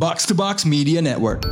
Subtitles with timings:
[0.00, 1.44] Box to Box Media Network.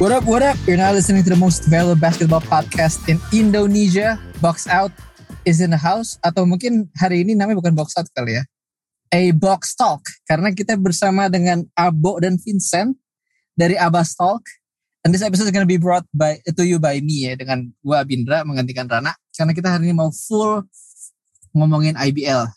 [0.00, 0.56] What up, what up?
[0.64, 4.16] You're now listening to the most valuable basketball podcast in Indonesia.
[4.40, 4.88] Box Out
[5.44, 6.16] is in the house.
[6.24, 8.48] Atau mungkin hari ini namanya bukan Box Out kali ya.
[9.12, 10.00] A Box Talk.
[10.24, 12.96] Karena kita bersama dengan Abo dan Vincent
[13.52, 14.63] dari Abbas Talk.
[15.04, 17.36] And this episode is going to be brought by to you by me ya.
[17.36, 19.12] Dengan gua Abindra menggantikan Rana.
[19.36, 20.64] Karena kita hari ini mau full
[21.52, 22.48] ngomongin IBL.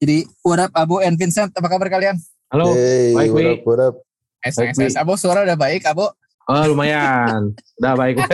[0.00, 1.52] Jadi what up Abo and Vincent?
[1.52, 2.16] Apa kabar kalian?
[2.48, 3.94] Halo, Hey, baik, what up, what up?
[4.40, 4.96] Nice, Baik, nice, nice.
[4.96, 6.08] Abo suara udah baik, Abo.
[6.48, 7.52] Oh, lumayan.
[7.76, 8.16] Udah baik.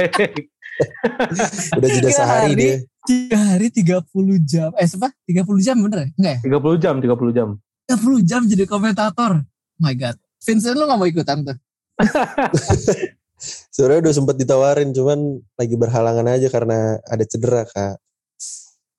[1.73, 2.55] Udah jeda Tiga sehari hari.
[2.55, 2.75] dia.
[3.03, 4.07] Tiga hari 30
[4.47, 4.71] jam.
[4.77, 5.09] Eh, apa?
[5.27, 6.09] 30 jam bener ya?
[6.15, 6.41] Enggak ya?
[6.61, 7.49] 30 jam, 30 jam.
[7.91, 9.43] 30 jam jadi komentator.
[9.81, 10.17] My God.
[10.39, 11.57] Vincent lu gak mau ikutan tuh?
[13.71, 18.01] Sebenarnya udah sempat ditawarin, cuman lagi berhalangan aja karena ada cedera kak.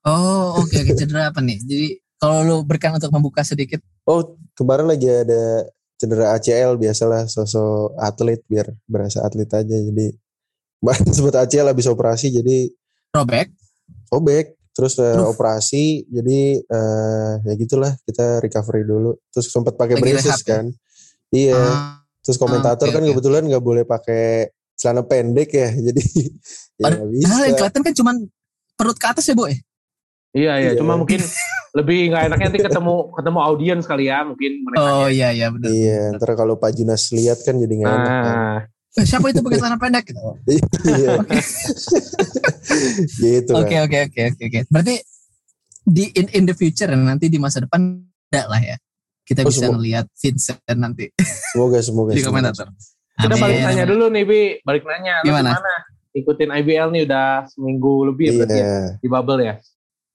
[0.06, 1.58] Oh oke oke cedera apa nih?
[1.58, 1.86] Jadi
[2.18, 3.82] kalau lu berkan untuk membuka sedikit.
[4.06, 5.66] Oh kemarin lagi ada
[5.98, 9.76] cedera ACL biasalah sosok atlet biar berasa atlet aja.
[9.76, 10.14] Jadi
[10.78, 12.70] kemarin sempat ACL habis operasi jadi
[13.10, 13.50] Robek.
[14.06, 14.54] sobek.
[14.78, 15.34] Terus Aduh.
[15.34, 19.18] operasi jadi eh, ya gitulah kita recovery dulu.
[19.34, 20.46] Terus sempat pakai braces ya?
[20.46, 20.70] kan.
[21.34, 21.58] Iya.
[21.58, 21.97] Ah,
[22.28, 23.08] Terus komentator oke, kan oke.
[23.16, 25.72] kebetulan nggak boleh pakai celana pendek ya.
[25.88, 26.04] Jadi
[26.76, 27.32] ya Padahal nggak bisa.
[27.32, 28.16] Yang kelihatan kan cuman
[28.76, 29.56] perut ke atas ya bu ya?
[30.36, 30.52] Iya, iya.
[30.76, 30.76] Iya.
[30.76, 31.24] Cuma mungkin
[31.72, 34.28] lebih nggak enaknya nanti ketemu ketemu audiens kali ya.
[34.28, 34.84] Mungkin mereka.
[34.84, 35.72] Oh iya iya benar.
[35.72, 38.04] Iya, ntar kalau Pak Junas lihat kan jadi nggak enak.
[38.04, 38.24] kan.
[38.28, 38.60] Nah,
[38.98, 40.10] Eh, Siapa itu pakai celana pendek?
[40.10, 40.18] Gitu.
[40.88, 41.22] Iya.
[43.22, 43.86] gitu Oke kan.
[43.86, 44.60] oke oke oke oke.
[44.68, 44.94] Berarti
[45.88, 48.76] di in, in the future nanti di masa depan ada lah ya.
[49.28, 51.12] Kita Oh, bisa ngelihat Vincent nanti
[51.52, 52.10] Semoga semoga.
[52.10, 52.48] di semoga.
[52.48, 52.66] komentator.
[53.14, 54.40] kita balik nanya dulu nih, Bi.
[54.62, 55.20] Balik nanya.
[55.20, 55.52] Lu Gimana?
[55.52, 55.74] gimana?
[56.10, 58.64] Ikutin IBL nih udah seminggu lebih ya berarti ya?
[58.64, 58.80] Iya.
[58.96, 59.54] di bubble ya.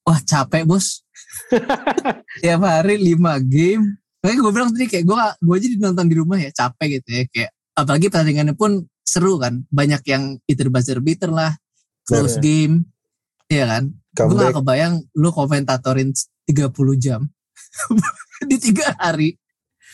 [0.04, 1.06] Wah capek bos.
[2.42, 3.14] Tiap hari 5
[3.46, 3.86] game.
[4.18, 7.24] Kayak gue bilang tadi kayak gue gue aja nonton di rumah ya capek gitu ya
[7.28, 8.72] kayak apalagi pertandingannya pun
[9.04, 11.52] seru kan banyak yang either buzzer beater lah
[12.04, 12.42] close Bener.
[12.42, 12.76] game
[13.46, 13.84] Iya kan
[14.16, 16.16] gue gak kebayang lu komentatorin
[16.48, 17.28] 30 jam
[18.52, 19.36] di tiga hari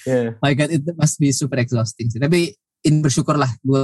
[0.08, 0.40] Iya.
[0.40, 2.56] my god it must be super exhausting sih tapi
[2.88, 3.84] in bersyukur lah gue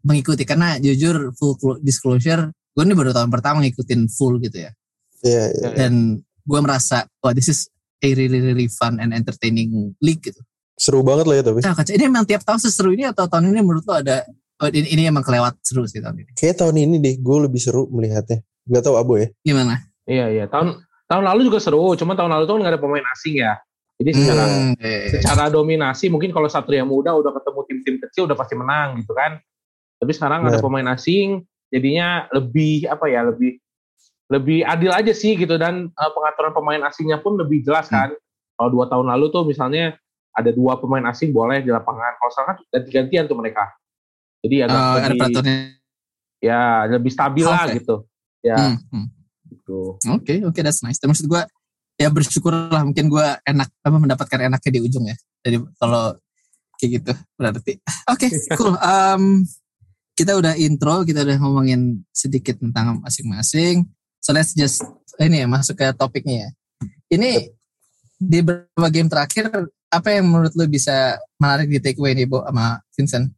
[0.00, 4.72] mengikuti karena jujur full clo- disclosure gue ini baru tahun pertama ngikutin full gitu ya
[5.20, 5.68] Iya, iya.
[5.76, 6.16] dan
[6.48, 7.68] gue merasa wah this is
[8.00, 10.40] a really really fun and entertaining league gitu.
[10.80, 11.60] Seru banget lah ya tapi.
[11.60, 14.24] Nah, kaca ini emang tiap tahun seseru ini atau tahun ini menurut lo ada
[14.64, 16.32] oh, ini, ini emang kelewat seru sih tahun ini.
[16.32, 18.40] Kayak tahun ini deh gue lebih seru melihatnya.
[18.64, 19.28] Gak tahu Abo ya.
[19.44, 19.76] Gimana?
[20.08, 20.44] Iya, iya.
[20.48, 21.92] Tahun tahun lalu juga seru.
[22.00, 23.60] Cuma tahun lalu tuh kan nggak ada pemain asing ya.
[24.00, 28.24] Jadi secara Hmm, eh, eh, secara dominasi mungkin kalau Satria Muda udah ketemu tim-tim kecil
[28.24, 29.36] udah pasti menang gitu kan.
[30.00, 30.64] Tapi sekarang ada Benar.
[30.64, 33.60] pemain asing jadinya lebih apa ya lebih
[34.32, 38.16] lebih adil aja sih gitu dan eh, pengaturan pemain asingnya pun lebih jelas kan.
[38.56, 40.00] Kalau dua tahun lalu tuh misalnya
[40.32, 42.16] ada dua pemain asing boleh di lapangan.
[42.16, 43.68] Kalau sekarang kan ganti-gantian tuh mereka.
[44.40, 45.36] Jadi agak ada lebih
[46.40, 47.76] ya lebih stabil Half lah ya?
[47.76, 47.96] gitu.
[48.40, 49.06] Ya Hmm, hmm.
[49.52, 49.80] gitu.
[50.08, 50.96] Oke, oke, that's nice.
[50.96, 51.42] Dan maksud gue
[52.00, 55.16] ya bersyukur lah mungkin gue enak apa mendapatkan enaknya di ujung ya.
[55.44, 56.16] Jadi kalau
[56.80, 57.72] kayak gitu berarti.
[58.08, 58.72] Oke, cool.
[58.80, 59.44] Um,
[60.16, 63.84] kita udah intro, kita udah ngomongin sedikit tentang masing-masing.
[64.24, 64.80] So let's just
[65.20, 66.50] ini ya masuk ke topiknya ya.
[67.12, 67.52] Ini
[68.16, 69.48] di beberapa game terakhir
[69.92, 73.28] apa yang menurut lu bisa menarik di take away nih, Bo sama Vincent?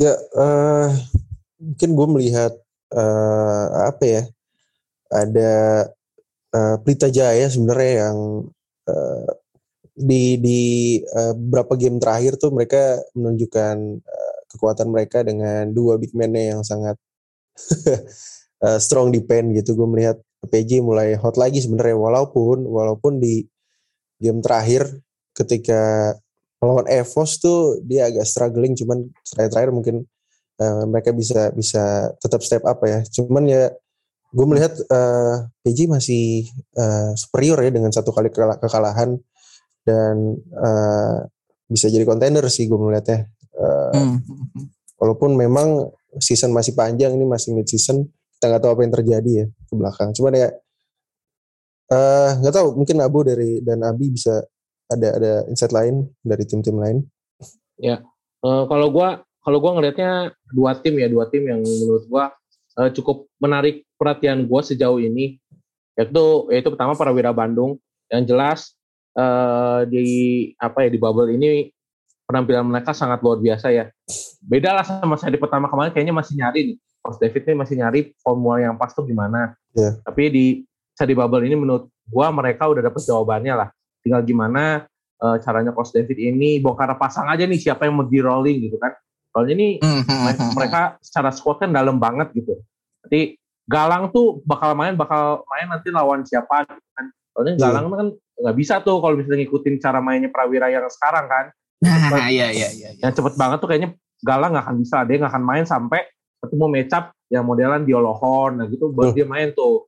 [0.00, 0.88] Ya eh,
[1.60, 2.52] mungkin gue melihat
[2.96, 4.22] eh, apa ya.
[5.12, 5.52] Ada
[6.54, 8.18] eh, Pelita Jaya sebenarnya yang
[8.88, 9.30] eh,
[9.92, 10.60] di di
[11.04, 16.62] eh, beberapa game terakhir tuh mereka menunjukkan eh, kekuatan mereka dengan dua big man-nya yang
[16.64, 16.96] sangat
[18.64, 19.76] eh, strong defense gitu.
[19.76, 20.16] Gue melihat
[20.48, 23.46] PJ mulai hot lagi sebenarnya walaupun walaupun di
[24.18, 25.02] game terakhir
[25.34, 26.14] ketika
[26.62, 29.96] melawan Evos tuh dia agak struggling cuman terakhir-terakhir mungkin
[30.62, 33.02] eh, mereka bisa bisa tetap step up ya.
[33.10, 33.70] Cuman ya
[34.32, 39.20] gue melihat eh, PJ masih eh, superior ya dengan satu kali kekala- kekalahan
[39.84, 41.16] dan eh,
[41.68, 43.28] bisa jadi kontender sih gue melihatnya.
[43.52, 44.18] Eh, Hmm.
[44.96, 49.30] walaupun memang season masih panjang ini masih mid season kita nggak tahu apa yang terjadi
[49.34, 50.48] ya ke belakang cuman ya
[51.92, 54.40] eh nggak tahu mungkin Abu dari dan Abi bisa
[54.88, 57.04] ada ada insight lain dari tim-tim lain
[58.42, 62.34] Eh, kalau gua kalau gua ngelihatnya dua tim ya dua tim yang menurut gua
[62.82, 65.38] eh, cukup menarik perhatian gua sejauh ini
[65.94, 67.78] yaitu yaitu pertama para Wira Bandung
[68.10, 68.74] yang jelas
[69.14, 70.06] eh, di
[70.58, 71.70] apa ya di bubble ini
[72.26, 73.86] penampilan mereka sangat luar biasa ya
[74.42, 77.74] beda lah sama saya di pertama kemarin kayaknya masih nyari nih Coach David nih masih
[77.78, 79.90] nyari formula yang pas tuh gimana Iya.
[80.04, 80.44] Tapi di
[80.92, 83.68] study bubble ini menurut gua mereka udah dapet jawabannya lah.
[84.04, 84.84] Tinggal gimana
[85.20, 88.76] eh, caranya Coach David ini bongkar pasang aja nih siapa yang mau di rolling gitu
[88.76, 88.92] kan.
[89.32, 90.56] Kalau ini Hmm, hmm, mereka, hmm, hmm.
[90.60, 92.60] mereka secara squad kan dalam banget gitu.
[93.08, 97.06] Jadi Galang tuh bakal main bakal main nanti lawan siapa gitu kan.
[97.32, 97.62] Soalnya Iya.
[97.62, 98.08] Galang kan
[98.42, 101.46] nggak bisa tuh kalau misalnya ngikutin cara mainnya Prawira yang sekarang kan.
[101.82, 102.90] Nah, iya iya iya.
[102.94, 103.00] iya.
[103.02, 103.90] Yang cepet banget tuh kayaknya
[104.22, 104.96] Galang nggak akan bisa.
[105.06, 106.00] Dia nggak akan main sampai
[106.42, 109.18] ketemu matchup yang modelan Diolohon nah gitu baru Hmm.
[109.18, 109.86] dia main tuh.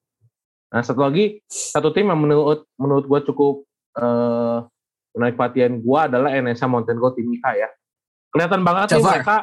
[0.71, 4.59] Nah satu lagi satu tim yang menurut menurut gue cukup eh,
[5.15, 7.71] menarik perhatian gue adalah NSA Gold Timika ya.
[8.35, 9.13] Kelihatan banget nih Jafar.
[9.15, 9.37] mereka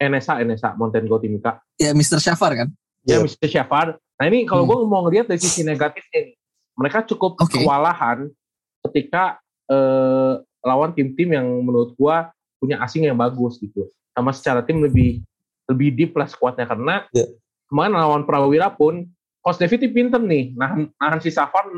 [0.00, 0.68] NSA NSA
[1.06, 1.62] Gold Timika.
[1.78, 2.18] Ya Mr.
[2.18, 2.68] Shafar kan.
[3.02, 3.24] Ya Iya.
[3.24, 3.48] Mr.
[3.48, 3.86] Syafar.
[3.96, 4.70] Nah ini kalau Hmm.
[4.70, 6.36] gue mau ngelihat dari sisi negatifnya nih,
[6.74, 7.56] mereka cukup Oke.
[7.56, 8.28] kewalahan
[8.82, 12.16] ketika eh, lawan tim-tim yang menurut gue
[12.58, 13.86] punya asing yang bagus gitu.
[14.10, 15.22] Sama secara tim lebih
[15.64, 17.30] lebih deep lah squadnya karena Iya.
[17.64, 19.06] kemarin lawan Prawira pun
[19.38, 21.70] Coach David pinter nih, nahan, nahan si Safar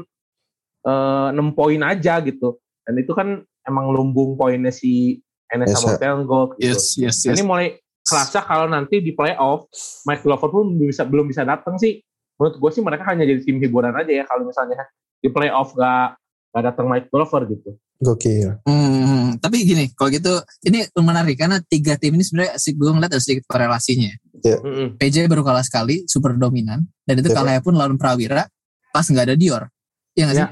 [0.82, 2.58] eh, 6 poin aja gitu.
[2.82, 5.86] Dan itu kan emang lumbung poinnya si NSA Esa.
[5.94, 6.72] Mountain Gold gitu.
[6.72, 7.36] Yes yes Nah, yes.
[7.38, 7.66] Ini mulai
[8.02, 9.70] kerasa kalau nanti di playoff
[10.04, 12.02] Mike Glover pun belum bisa belum bisa datang sih.
[12.36, 14.82] Menurut gue sih mereka hanya jadi tim hiburan aja ya kalau misalnya
[15.22, 16.18] di playoff gak
[16.52, 17.78] gak datang Mike Glover gitu.
[18.02, 18.58] Gokil.
[18.66, 23.14] Hmm, tapi gini, kalau gitu ini menarik karena tiga tim ini sebenarnya sih gue ngeliat
[23.14, 24.10] ada sedikit korelasinya.
[24.42, 24.98] Mm-mm.
[24.98, 27.38] PJ baru kalah sekali, super dominan, dan itu Betul.
[27.38, 28.42] kalahnya pun lawan Prawira
[28.90, 29.70] pas nggak ada Dior.
[30.18, 30.42] Iya nggak sih?
[30.42, 30.50] Ya.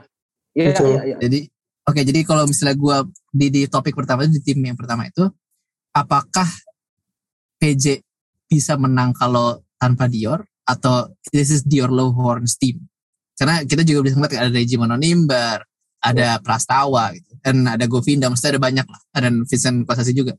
[0.55, 0.87] Iya Betul.
[0.94, 1.17] iya iya.
[1.26, 1.41] Jadi,
[1.91, 2.97] oke, jadi kalau misalnya gue
[3.35, 5.26] di, di topik pertama itu di tim yang pertama itu,
[5.91, 6.47] apakah
[7.61, 8.01] PJ
[8.49, 12.89] bisa menang kalau tanpa Dior atau this is Dior low horns team?
[13.37, 15.65] Karena kita juga bisa ngeliat ada Reggie Mononimbar,
[16.01, 20.33] ada Prastawa gitu, dan ada Govinda, maksudnya ada banyak lah, ada Vincent Kosasi juga.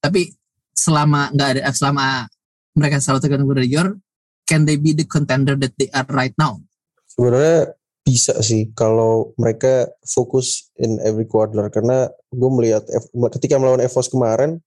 [0.00, 0.28] Tapi
[0.76, 2.28] selama nggak ada, selama
[2.76, 3.96] mereka selalu tergantung dari Dior,
[4.44, 6.60] can they be the contender that they are right now?
[7.08, 7.72] Sebenarnya
[8.06, 12.86] bisa sih kalau mereka fokus in every quarter karena gue melihat
[13.34, 14.62] ketika melawan Evos kemarin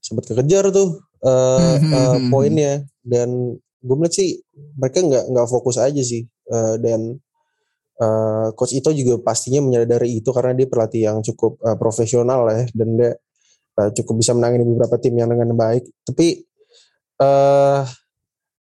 [0.00, 2.28] sempat kekejar tuh eh, mhm.
[2.32, 2.84] poinnya.
[3.00, 4.40] Dan gue melihat sih
[4.76, 6.24] mereka nggak nggak fokus aja sih.
[6.26, 7.16] Eh, dan
[8.00, 12.62] eh, coach Ito juga pastinya menyadari itu karena dia pelatih yang cukup eh, profesional ya.
[12.72, 13.12] Dan dia
[13.80, 15.84] eh, cukup bisa menangani beberapa tim yang dengan baik.
[16.06, 16.26] Tapi
[17.20, 17.82] eh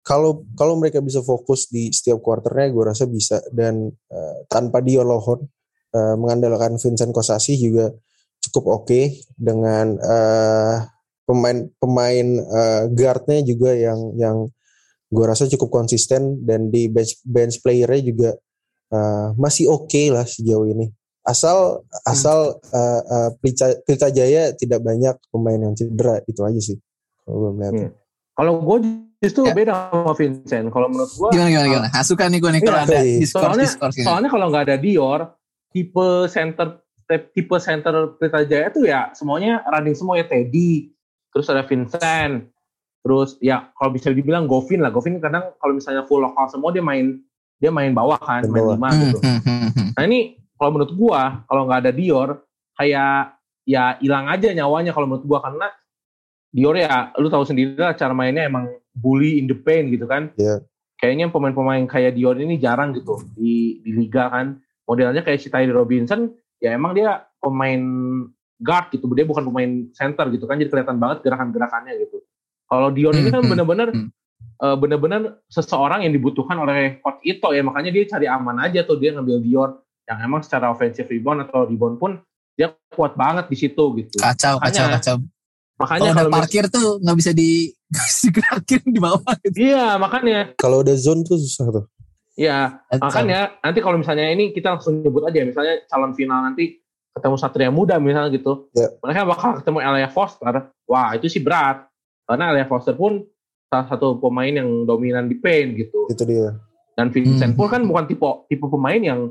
[0.09, 3.37] kalau kalau mereka bisa fokus di setiap quarternya gue rasa bisa.
[3.53, 5.45] Dan eh, tanpa Dio Lohon
[5.93, 7.93] eh, mengandalkan Vincent Kosasi juga
[8.39, 9.01] cukup oke
[9.37, 10.75] dengan eh,
[11.29, 14.37] pemain pemain eh, guardnya juga yang yang
[15.09, 18.29] gue rasa cukup konsisten dan di bench bench playernya juga
[18.89, 20.89] eh, masih oke lah sejauh ini
[21.21, 26.77] asal asal eh, eh, Pelita, Pelita Jaya tidak banyak pemain yang cedera itu aja sih
[27.21, 27.91] kalau gue melihat Hmm.
[28.33, 28.77] Kalau gue
[29.19, 29.51] justru Ya.
[29.51, 30.71] beda sama Vincent.
[30.71, 31.89] Kalau menurut gue Gimana gimana gimana?
[31.91, 33.27] Ah, suka nih gue nih kalau Iya, ada iya.
[33.27, 34.07] soalnya discourse gitu.
[34.07, 35.19] soalnya kalau nggak ada Dior
[35.69, 36.67] tipe center
[37.35, 40.87] tipe center Pelita Jaya tuh ya semuanya running semua ya Teddy
[41.29, 42.49] terus ada Vincent.
[42.99, 44.91] Terus ya kalau bisa dibilang Govin lah.
[44.91, 47.23] Govin kadang kalau misalnya full lokal semua dia main
[47.59, 49.19] dia main bawah kan Main lima Hmm, gitu.
[49.19, 49.89] hmm, hmm, hmm.
[49.95, 50.19] nah ini
[50.55, 52.29] kalau menurut gua kalau nggak ada Dior
[52.75, 55.39] kayak ya hilang aja nyawanya kalau menurut gua.
[55.43, 55.67] Karena
[56.51, 60.31] Dior ya lu tahu sendiri lah cara mainnya emang bully in the paint gitu kan.
[60.35, 60.59] Iya.
[60.99, 64.59] kayaknya pemain-pemain kayak Dior ini jarang gitu di di liga kan.
[64.83, 67.79] Modelnya kayak si Tyree Robinson ya emang dia pemain
[68.59, 72.19] guard gitu dia bukan pemain center gitu kan jadi kelihatan banget gerakan-gerakannya gitu
[72.65, 74.09] kalau Dior ini kan Hmm, hmm, bener-bener hmm.
[74.59, 78.95] eh, bener-bener seseorang yang dibutuhkan oleh coach Ito ya makanya dia cari aman aja tuh
[78.95, 79.69] dia ngambil Dior
[80.05, 82.19] yang emang secara offensive rebound atau rebound pun
[82.53, 85.15] dia kuat banget di situ gitu Kacau, kacau, Makanya- kacau.
[85.75, 87.49] makanya Kalau udah kalau mis- parkir tuh nggak bisa di
[88.19, 89.55] digerakin di bawah gitu.
[89.57, 91.85] iya makanya kalau udah zone tuh susah tuh
[92.35, 93.03] Iya, Kacau.
[93.03, 96.79] makanya nanti kalau misalnya ini kita langsung nyebut aja, misalnya calon final nanti
[97.19, 98.87] ketemu Satria Muda misalnya gitu, Ya.
[98.99, 100.53] mereka bakal ketemu Elia Foster,
[100.87, 101.85] wah itu sih berat,
[102.23, 103.27] karena Elia Foster pun
[103.67, 106.55] salah satu pemain yang dominan di paint gitu, itu dia
[106.95, 107.59] dan Vincent Hmm.
[107.59, 109.21] pun kan bukan tipe tipe pemain yang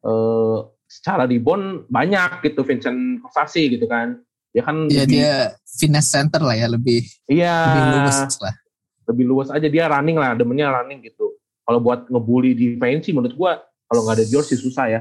[0.00, 4.18] eh, secara rebound banyak gitu, Vincent Kosasi gitu kan,
[4.50, 5.32] dia kan Iya lebih, dia
[5.66, 8.54] finesse center lah ya lebih iya lebih luwes lah.
[9.06, 11.34] lebih luas aja dia running lah, demennya running gitu.
[11.62, 15.00] Kalau buat ngebully di paint sih menurut gua kalau nggak ada George sih susah ya,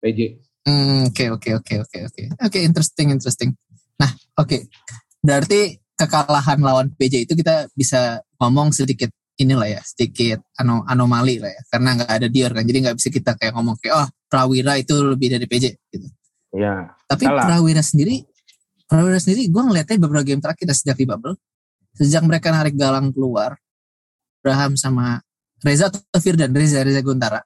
[0.00, 0.36] PJ.
[0.62, 3.50] Hmm, Oke oke oke oke oke oke interesting interesting.
[3.98, 4.70] Nah oke
[5.18, 11.50] berarti kekalahan lawan PJ itu kita bisa ngomong sedikit inilah ya sedikit ano anomali lah
[11.50, 14.78] ya karena nggak ada Dior kan jadi nggak bisa kita kayak ngomong kayak oh Prawira
[14.78, 16.08] itu lebih dari PJ gitu.
[16.52, 17.48] Ya, Tapi Salah.
[17.48, 18.28] Prawira sendiri,
[18.84, 21.36] Prawira sendiri gue ngeliatnya beberapa game terakhir sejak di bubble,
[21.96, 23.56] sejak mereka narik Galang keluar,
[24.44, 25.20] Abraham sama
[25.64, 27.40] Reza atau Firdan Reza Reza Guntara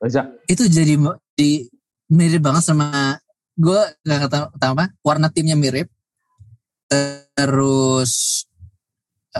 [0.00, 0.26] Reza.
[0.48, 0.96] itu jadi
[1.36, 1.68] di,
[2.08, 3.16] mirip banget sama
[3.58, 5.88] gue gak kata, apa warna timnya mirip
[7.36, 8.44] terus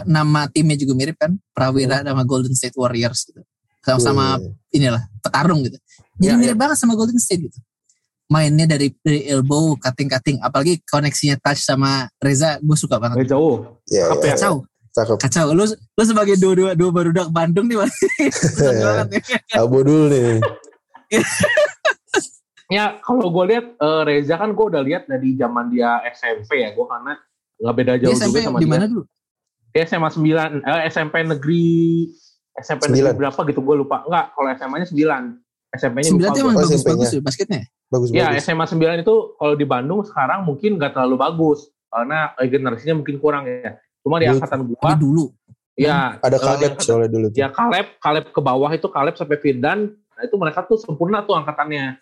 [0.05, 3.41] nama timnya juga mirip kan Prawira sama Golden State Warriors gitu
[3.81, 4.53] sama-sama Wih.
[4.77, 5.77] inilah petarung gitu
[6.19, 7.59] jadi Ya, mirip banget sama Golden State gitu
[8.29, 13.33] mainnya dari, dari elbow cutting cutting apalagi koneksinya touch sama Reza gue suka banget Reza
[13.33, 13.65] jauh.
[13.89, 14.37] Ya, Apa ya, ya?
[14.37, 14.55] kacau
[14.93, 15.17] cakep.
[15.17, 17.93] kacau lu lu sebagai dua dua dua barudak Bandung nih Mas.
[18.57, 19.21] Seneng banget nih.
[19.57, 20.37] Abo dulu nih.
[22.69, 26.69] Ya kalau gue lihat eh, Reza kan gue udah lihat dari zaman dia SMP ya.
[26.71, 27.17] Gue karena
[27.57, 28.71] nggak beda jauh juga SMP sama di dia.
[28.71, 29.03] mana dulu
[29.69, 30.25] Dia SMA 9,
[30.61, 31.65] eh, SMP negeri
[32.55, 33.13] SMP negeri Sembilan.
[33.15, 33.97] berapa gitu gue lupa.
[34.03, 35.25] Enggak, kalau SMA-nya 9.
[35.69, 36.41] SMP-nya sembilan lupa tuh gua.
[36.43, 37.09] emang Oh, bagus bagus SMP-nya.
[37.11, 38.41] ya basketnya Bagus Iya, bagus.
[38.43, 43.43] SMA 9 itu kalau di Bandung sekarang mungkin nggak terlalu bagus karena generasinya mungkin kurang
[43.45, 43.77] ya.
[43.99, 45.25] Cuma di Dulu- angkatan tapi gua, dulu
[45.73, 47.37] ya Ada Kaleb soalnya dulu tuh.
[47.37, 51.33] ya Kaleb, Kaleb ke bawah itu Kaleb sampai Firdan, nah itu mereka tuh sempurna tuh
[51.35, 51.97] angkatannya.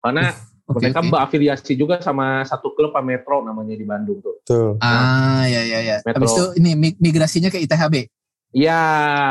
[0.00, 0.32] Karena
[0.64, 1.10] oke mereka oke.
[1.10, 4.40] berafiliasi juga sama satu klub Pak Metro namanya di Bandung tuh.
[4.40, 4.80] Betul.
[4.80, 6.18] ah ya ya ya Metro.
[6.18, 8.08] habis itu ini mi- migrasinya ke ITHB
[8.50, 8.82] Iya,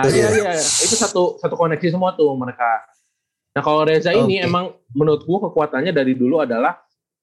[0.07, 0.27] iya, Iya.
[0.31, 0.51] iya.
[0.55, 2.88] Itu satu satu koneksi semua tuh mereka.
[3.51, 6.79] Nah kalau Reza ini emang menurut gua kekuatannya dari dulu adalah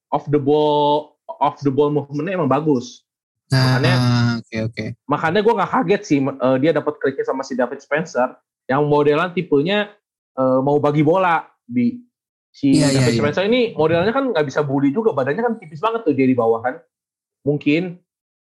[0.09, 3.01] off the ball off the ball movementnya emang bagus.
[3.47, 4.01] nah Makanya-
[4.37, 8.29] oke oke Makanya gua nggak kaget sih eh, dia dapat keriknya sama si David Spencer
[8.67, 9.89] yang modelan tipenya
[10.35, 11.97] eh, mau bagi bola di
[12.57, 13.21] si David iya.
[13.21, 16.33] Spencer ini modelnya kan nggak bisa bully juga badannya kan tipis banget tuh dia di
[16.33, 16.81] bawah kan.
[17.45, 18.01] Mungkin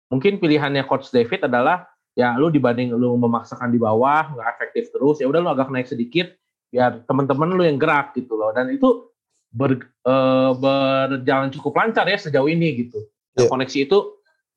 [0.09, 1.85] mungkin pilihannya coach David adalah
[2.17, 5.85] ya lu dibanding lu memaksakan di bawah nggak efektif terus ya udah lu agak naik
[5.85, 6.33] sedikit
[6.73, 9.13] biar teman-teman lu yang gerak gitu loh dan itu
[9.53, 13.05] ber, eh, berjalan cukup lancar ya sejauh ini gitu
[13.37, 13.49] Nah, Iya.
[13.55, 13.97] koneksi itu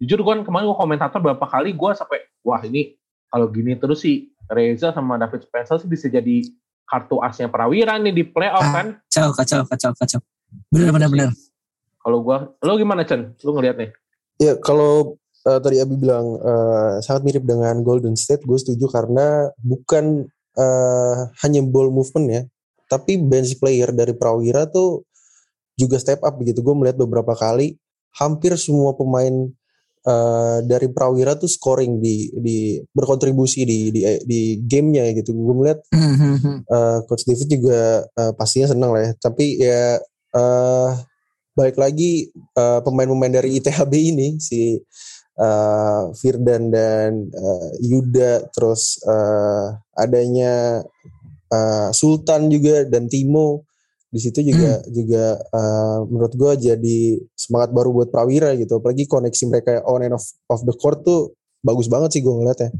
[0.03, 2.99] jujur gue kemarin gue komentator berapa kali gue sampai wah ini
[3.31, 6.43] kalau gini terus sih Reza sama David Spencer sih bisa jadi
[6.85, 8.73] kartu asnya Prawira nih di playoff Ah.
[8.73, 10.21] kan kacau kacau kacau kacau
[10.69, 11.29] bener bener bener
[12.03, 13.91] kalau gue lo gimana Chen lu ngeliat nih
[14.41, 15.15] Ya kalau
[15.47, 20.27] eh, tadi Abi bilang eh, sangat mirip dengan Golden State, gue setuju karena bukan
[20.59, 22.43] eh, hanya ball movement ya,
[22.91, 25.07] tapi bench player dari Prawira tuh
[25.79, 26.59] juga step up gitu.
[26.59, 27.79] Gue melihat beberapa kali
[28.19, 29.47] hampir semua pemain
[30.03, 35.35] eh, dari Prawira tuh scoring di di berkontribusi di di, di gamenya gitu.
[35.35, 39.11] Gue melihat Hmm, eh, Coach David juga eh, pastinya senang lah ya.
[39.19, 39.83] Tapi ya
[40.35, 40.91] eh,
[41.53, 44.77] balik lagi eh, pemain-pemain dari ITHB ini si
[45.39, 49.67] eh, Firdan dan eh, Yuda terus eh,
[49.97, 50.83] adanya
[51.53, 53.69] eh, Sultan juga dan Timo
[54.13, 56.99] di situ juga juga eh, menurut gue jadi
[57.33, 58.77] semangat baru buat Prawira gitu.
[58.77, 61.33] Apalagi koneksi mereka on and off off the court tuh
[61.65, 62.71] bagus banget sih gue ngeliat ya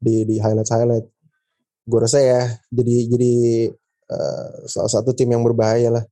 [0.00, 1.06] di di highlight highlight.
[1.84, 3.32] Gue rasa ya jadi jadi
[4.08, 6.04] eh, salah satu tim yang berbahaya lah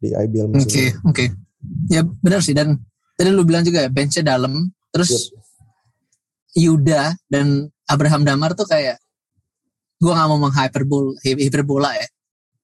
[0.00, 0.92] di IBL musim Oke, ini.
[1.04, 1.24] oke.
[1.92, 2.80] Ya benar sih dan
[3.12, 5.34] tadi lu bilang juga ya benchnya dalam, terus
[6.56, 8.96] Yuda dan Abraham Damar tuh kayak
[10.00, 12.08] gua nggak mau menghyperbol hiperbola ya.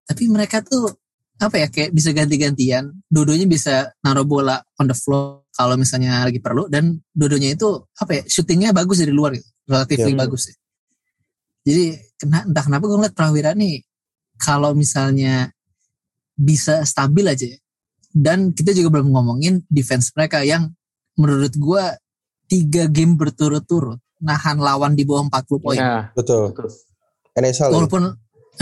[0.08, 1.03] Tapi mereka tuh
[1.40, 6.38] apa ya kayak bisa ganti-gantian, dua-duanya bisa naruh bola on the floor kalau misalnya lagi
[6.38, 10.14] perlu dan dua-duanya itu apa ya syutingnya bagus dari luar gitu, relatif Ya.
[10.14, 10.54] bagus ya.
[11.64, 11.84] Jadi
[12.20, 13.82] kena, entah kenapa gue ngeliat Prawira nih
[14.36, 15.50] kalau misalnya
[16.34, 17.58] bisa stabil aja ya.
[18.14, 20.70] Dan kita juga belum ngomongin defense mereka yang
[21.18, 21.98] menurut gua
[22.46, 25.78] tiga game berturut-turut nahan lawan di bawah 40 poin.
[25.78, 26.54] ya Betul.
[26.54, 26.70] betul.
[27.34, 27.74] NSL ya?
[27.74, 28.02] Walaupun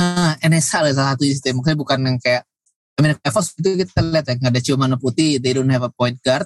[0.01, 2.49] uh, NSL ya salah satu sistem, maksudnya bukan yang kayak
[2.93, 5.91] I mean, Evos itu kita lihat ya, nggak ada cuma putih, they don't have a
[5.91, 6.45] point guard.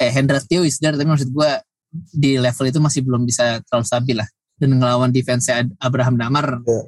[0.00, 1.60] Eh, Hendra Theo is there, tapi maksud gua
[2.10, 4.28] di level itu masih belum bisa terlalu stabil lah.
[4.56, 6.80] Dan ngelawan defense Abraham Damar, Ya.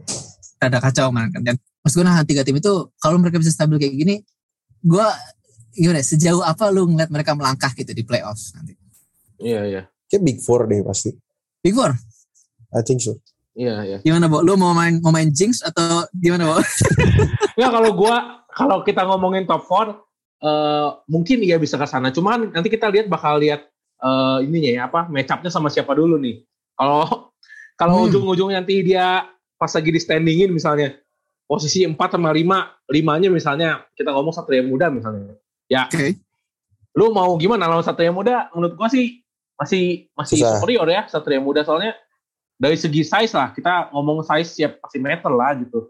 [0.59, 1.29] rada kacau kan.
[1.45, 4.15] Dan maksud gue nah tiga tim itu, kalau mereka bisa stabil kayak gini,
[4.83, 5.13] gua
[5.71, 8.73] gimana ya, sejauh apa lu ngeliat mereka melangkah gitu di playoffs nanti?
[9.37, 11.13] iya iya Kayak Big Four deh pasti.
[11.61, 11.93] Big Four,
[12.73, 13.21] I think so.
[13.53, 14.41] iya iya gimana Bo?
[14.41, 16.57] Lu mau main mau main Jinx atau gimana Bo?
[17.61, 19.93] Ya kalau gua kalau kita ngomongin top 4
[20.37, 22.09] eh mungkin iya bisa ke sana.
[22.09, 26.17] Cuman nanti kita lihat bakal lihat eh ininya ya apa match up-nya sama siapa dulu
[26.17, 26.41] nih.
[26.73, 27.05] Kalau
[27.81, 28.09] kalau Hmm.
[28.09, 30.97] ujung-ujung nanti dia pas lagi di standingin misalnya
[31.45, 32.43] posisi 4 sama 5,
[32.91, 35.37] limanya misalnya kita ngomong Satria Muda misalnya.
[35.69, 36.19] Ya, Oke.
[36.97, 38.49] lu mau gimana lawan Satria Muda?
[38.53, 39.21] Menurut gua sih
[39.57, 40.61] masih masih Susah.
[40.61, 41.97] superior ya Satria Muda soalnya
[42.57, 45.89] dari segi size lah kita ngomong size siap pasti meter lah gitu.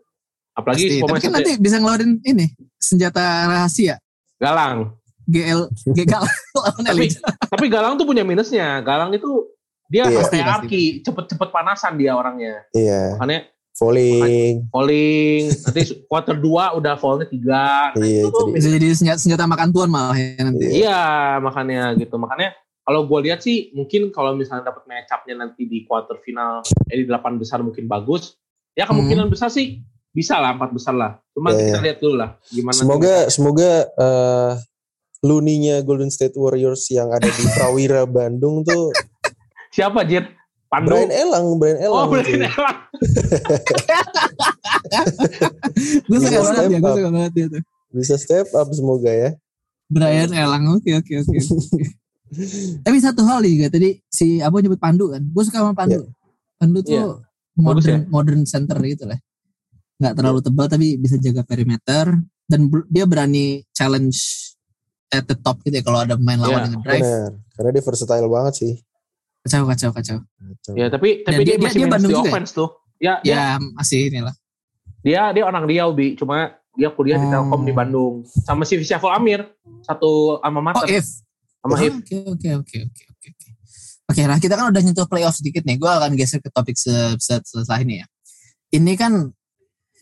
[0.57, 1.05] Apalagi Pasti.
[1.05, 2.47] Tapi kan nanti bisa ngeluarin ini
[2.81, 4.01] senjata rahasia
[4.41, 4.97] Galang.
[5.27, 5.69] GL
[6.57, 7.07] lawan Tapi
[7.51, 8.81] tapi Galang tuh punya minusnya.
[8.81, 9.53] Galang itu
[9.87, 10.19] dia Iya.
[10.23, 12.65] pasti cepet-cepet panasan dia orangnya.
[12.73, 13.15] Iya.
[13.21, 13.41] Makanya
[13.77, 14.73] Falling.
[14.73, 18.55] falling nanti quarter 2 udah fallnya 3 Iya, itu dia.
[18.57, 20.65] Bisa jadi senjata, senjata makan tuan malah ya nanti.
[20.81, 21.03] Iya
[21.45, 22.57] makanya gitu makanya
[22.89, 26.97] kalau gue lihat sih mungkin kalau misalnya dapat match up-nya nanti di quarter final eh,
[26.97, 28.33] di delapan besar mungkin bagus
[28.73, 29.85] ya kemungkinan besar sih
[30.17, 31.53] bisa lah empat besar lah cuma.
[31.53, 34.53] Iya, kita lihat dulu lah gimana Semoga semoga eh
[35.21, 38.95] Luninya Golden State Warriors yang ada di Prawira Bandung tuh
[39.69, 40.25] siapa Jir
[40.67, 41.95] Pandu Brian Elang, Brian Elang.
[41.95, 42.43] oh Brian.
[42.43, 42.79] Elang
[46.07, 46.97] Gue suka Bisa banget step ya, gue up.
[46.97, 47.63] suka banget dia tuh.
[47.93, 49.31] Bisa step up semoga ya.
[49.87, 51.39] Brian Elang, oke oke oke.
[52.85, 56.11] Tapi satu hal juga tadi si Abo nyebut Pandu kan, gue suka sama Pandu.
[56.59, 57.05] Pandu tuh Iya.
[57.57, 59.19] modern Bagus modern center gitu lah.
[59.97, 62.05] Nggak terlalu tebal tapi bisa jaga perimeter
[62.45, 64.19] dan dia berani challenge
[65.09, 67.03] at the top gitu ya kalau ada pemain lawan Iya, yang drive.
[67.03, 67.31] Benar.
[67.53, 68.73] Karena dia versatile banget sih.
[69.41, 70.19] Kacau kacau kacau.
[70.21, 70.73] Kacau.
[70.75, 72.31] ya tapi Dan tapi dia- dia, dia- masih dia Bandung di juga ya?
[72.31, 74.35] offense tuh ya, dia Ya masih inilah.
[75.01, 76.37] dia dia orang Riau bi cuma
[76.73, 77.33] dia kuliah di Oh.
[77.33, 79.47] Telkom di Bandung sama si Syaful Amir
[79.81, 81.07] satu alma Oh mater if.
[81.57, 83.49] sama Ah, Hif Oke oke oke oke oke oke.
[84.07, 85.79] Oke lah kita kan udah nyentuh playoff sedikit nih.
[85.79, 88.07] Gue akan geser ke topik se- se- setelah ini ya.
[88.73, 89.31] Ini kan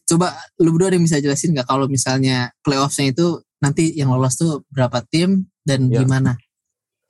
[0.05, 4.37] coba lu berdua ada yang bisa jelasin nggak kalau misalnya playoffnya itu nanti yang lolos
[4.37, 6.05] tuh berapa tim dan Ya.
[6.05, 6.37] gimana?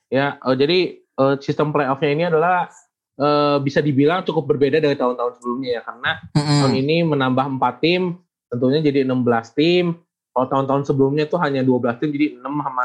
[0.09, 2.71] Ya, eh, jadi eh, sistem playoff-nya ini adalah
[3.15, 6.59] eh, bisa dibilang cukup berbeda dari tahun-tahun sebelumnya ya karena Mm-mm.
[6.63, 8.03] tahun ini menambah 4 tim,
[8.51, 9.85] tentunya jadi 16 tim.
[10.31, 12.85] Kalau tahun-tahun sebelumnya tuh hanya 12 tim jadi 6 sama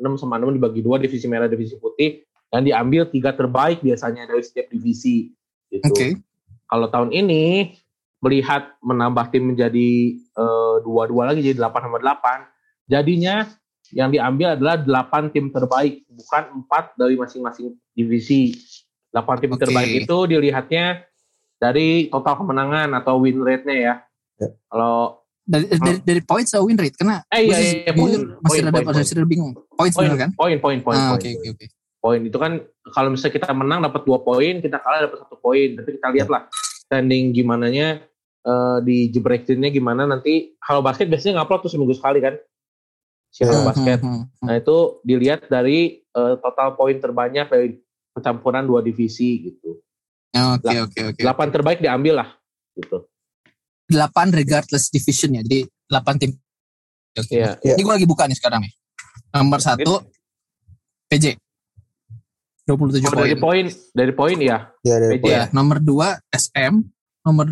[0.00, 4.40] 6 sama 6 dibagi dua divisi merah divisi putih dan diambil tiga terbaik biasanya dari
[4.40, 5.28] setiap divisi
[5.68, 5.84] gitu.
[5.84, 6.16] Oke.
[6.64, 7.72] Kalau tahun ini
[8.20, 12.46] melihat menambah tim menjadi eh, dua-dua lagi jadi 8 sama 8.
[12.88, 13.48] Jadinya
[13.90, 18.54] yang diambil adalah 8 tim terbaik, bukan 4 dari masing-masing divisi.
[19.10, 19.66] 8 tim Oke.
[19.66, 21.02] terbaik itu dilihatnya
[21.58, 23.94] dari total kemenangan atau win rate-nya ya.
[24.40, 24.48] Ya.
[24.70, 25.18] Kalau
[25.50, 28.70] Dari, dari, dari points atau win rate karena Eh, iya, iya, poin, masih poin, ada
[28.70, 29.52] poin, masih ada bingung.
[29.74, 30.30] Points poin, bener kan?
[30.38, 31.18] poin, poin, poin, Ah.
[31.18, 31.66] Oke oke oke.
[32.00, 32.52] Poin itu kan
[32.94, 35.74] kalau misalnya kita menang dapat dua poin, kita kalah dapat satu poin.
[35.74, 36.46] Tapi kita lihat lah
[36.86, 37.98] standing gimana nya
[38.80, 40.56] di jebrekinnya gimana nanti.
[40.56, 42.34] Kalau basket biasanya ngupload tuh seminggu sekali kan.
[43.30, 43.98] Si Halo Hmm, basket.
[44.00, 44.46] hmm, hmm, hmm.
[44.46, 47.78] Nah itu dilihat dari eh, total poin terbanyak dari
[48.10, 49.78] percampuran dua divisi gitu.
[50.30, 51.20] Oke oke oke.
[51.20, 52.28] Delapan terbaik diambil lah
[52.74, 53.06] gitu.
[53.86, 55.42] 8 regardless division ya.
[55.42, 56.30] Jadi 8 tim.
[57.12, 57.34] Oke.
[57.34, 57.58] Iya.
[57.58, 57.74] Iya.
[57.74, 58.72] Ini gue lagi buka nih sekarang nih.
[59.30, 60.06] Nomor satu
[61.06, 61.34] PJ
[62.66, 63.18] 27 Oh, poin.
[63.20, 64.58] dari poin dari poin ya.
[64.82, 65.22] Ya dari PJ.
[65.22, 65.34] poin.
[65.34, 66.74] Ya, nomor 2 SM,
[67.20, 67.46] nomor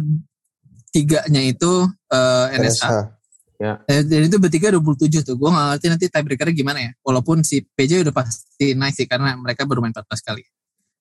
[0.89, 1.73] tiganya itu
[2.09, 2.85] eh, NSH.
[2.85, 2.87] NSH.
[3.87, 5.35] Eh, Dan itu bertiga 27 tuh.
[5.35, 6.91] Gue gak ngerti nanti tiebreakernya gimana ya.
[7.01, 10.47] Walaupun si PJ udah pasti naik sih karena mereka baru main 14 kali.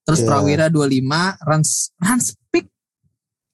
[0.01, 0.27] Terus Iya.
[0.27, 1.05] Prawira 25,
[1.39, 2.65] Rans Rans Pick,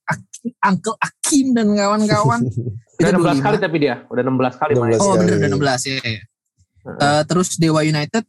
[0.04, 2.40] Aki- Uncle Akim dan kawan-kawan
[2.94, 3.66] Udah itu 16 kali 25.
[3.66, 4.90] tapi dia, udah 16 kali main.
[4.94, 5.18] 16 Oh kali.
[5.20, 5.92] bener udah 16 ya.
[5.92, 6.00] ya.
[6.00, 6.20] Heeh.
[7.00, 8.24] Eh, terus Dewa United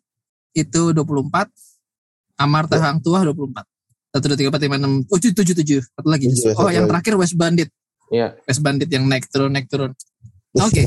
[0.54, 1.48] itu 24,
[2.36, 2.90] Amarta Ya.
[2.90, 3.64] Hang Tuah 24.
[4.10, 6.28] Satu dua tiga empat lima enam tujuh tujuh tujuh satu lagi.
[6.28, 7.68] Tujuh, oh satu yang terakhir West Bandit.
[8.14, 8.38] Iya.
[8.46, 9.92] West Bandit yang naik turun naik turun.
[10.56, 10.84] Oke.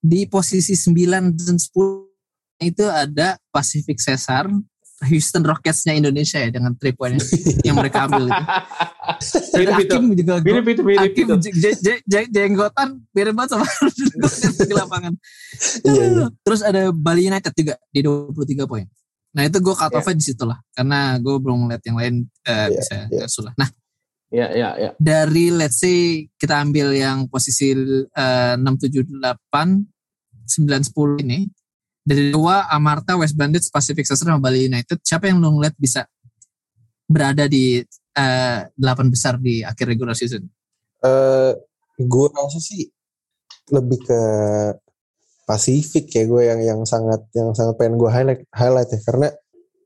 [0.00, 4.48] Di posisi 9 dan 10 itu ada Pacific Cesar,
[5.08, 7.20] Houston Rockets-nya Indonesia ya dengan 3 poinnya
[7.68, 8.44] yang mereka ambil itu.
[9.52, 9.94] Dan Mirip itu.
[10.16, 11.36] Juga Mirip itu, mirip Hakim itu.
[12.32, 13.64] jenggotan mirip banget sama
[14.68, 15.12] di lapangan.
[15.84, 16.26] Iya, iya.
[16.44, 18.84] Terus ada Bali United juga di 23 poin.
[19.36, 19.98] Nah itu gue cut Iya.
[20.00, 20.58] off-nya di situ lah.
[20.72, 22.14] Karena gue belum ngeliat yang lain
[22.48, 23.24] eh, Iya, bisa iya.
[24.30, 24.90] Iya, iya, iya.
[24.94, 31.50] dari let's say kita ambil yang posisi eh, 6, 7, 8, 9, 10 ini.
[32.00, 35.04] Dari dua Amarta, West Bandits, Pacific Sastra, sama Bali United.
[35.04, 36.06] Siapa yang lo ngeliat bisa
[37.10, 37.82] berada di
[38.16, 38.78] eh, 8
[39.10, 40.46] besar di akhir regular season?
[41.02, 41.52] Eh,
[42.00, 42.88] gue rasa sih
[43.70, 44.20] lebih ke
[45.50, 49.28] Pasifik ya gue yang yang sangat yang sangat pengen gue highlight highlight ya karena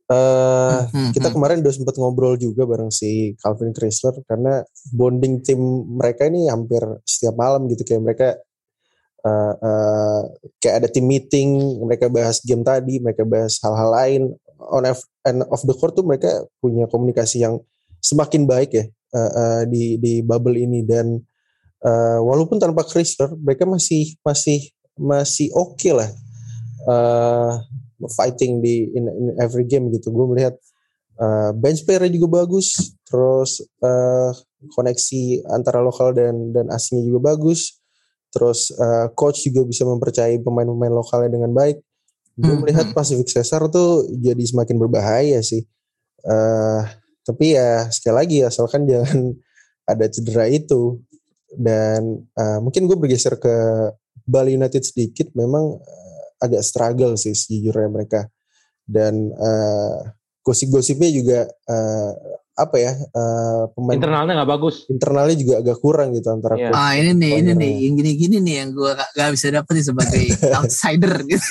[0.05, 1.35] Hmm, kita hmm.
[1.35, 4.61] kemarin udah sempat ngobrol juga bareng si Calvin Chrysler karena
[4.93, 5.61] bonding tim
[5.97, 7.89] mereka ini hampir setiap malam gitu.
[7.89, 8.29] Kayak mereka
[9.25, 10.23] eh, eh,
[10.61, 14.23] kayak ada tim meeting mereka bahas game tadi mereka bahas hal-hal lain.
[14.65, 17.61] On off, and off the court tuh mereka punya komunikasi yang
[18.01, 20.85] semakin baik ya eh, eh, di di bubble ini.
[20.85, 21.17] Dan
[21.81, 24.69] eh, walaupun tanpa Chrysler mereka masih masih
[25.01, 26.13] masih oke lah.
[26.85, 27.53] Eh,
[28.15, 30.11] fighting di in, in every game gitu.
[30.11, 30.55] Gue melihat
[31.19, 34.31] eh, bench player juga bagus terus eh,
[34.75, 37.79] koneksi antara lokal dan dan asingnya juga bagus
[38.35, 41.79] terus eh, coach juga bisa mempercayai pemain-pemain lokalnya dengan baik.
[42.35, 42.97] Gue Hmm, melihat hmm.
[42.99, 45.63] Pacific Cesar tuh jadi semakin berbahaya sih.
[46.27, 46.83] Eh
[47.25, 49.33] tapi ya sekali lagi asalkan jangan
[49.89, 51.01] ada cedera itu.
[51.55, 53.55] Dan uh, mungkin gue bergeser ke
[54.27, 55.31] Bali United sedikit.
[55.39, 56.04] Memang uh,
[56.45, 58.29] agak struggle sih sejujurnya mereka.
[58.85, 60.05] Dan uh,
[60.45, 62.13] gosip-gosipnya juga uh,
[62.55, 64.87] apa ya uh, pemain internalnya nggak bagus.
[64.87, 66.71] internalnya juga agak kurang gitu antara yeah.
[66.71, 69.87] ah ini nih ini nih yang gini-gini nih yang gue gak, gak bisa dapet nih
[69.91, 70.25] sebagai
[70.63, 71.51] outsider gitu.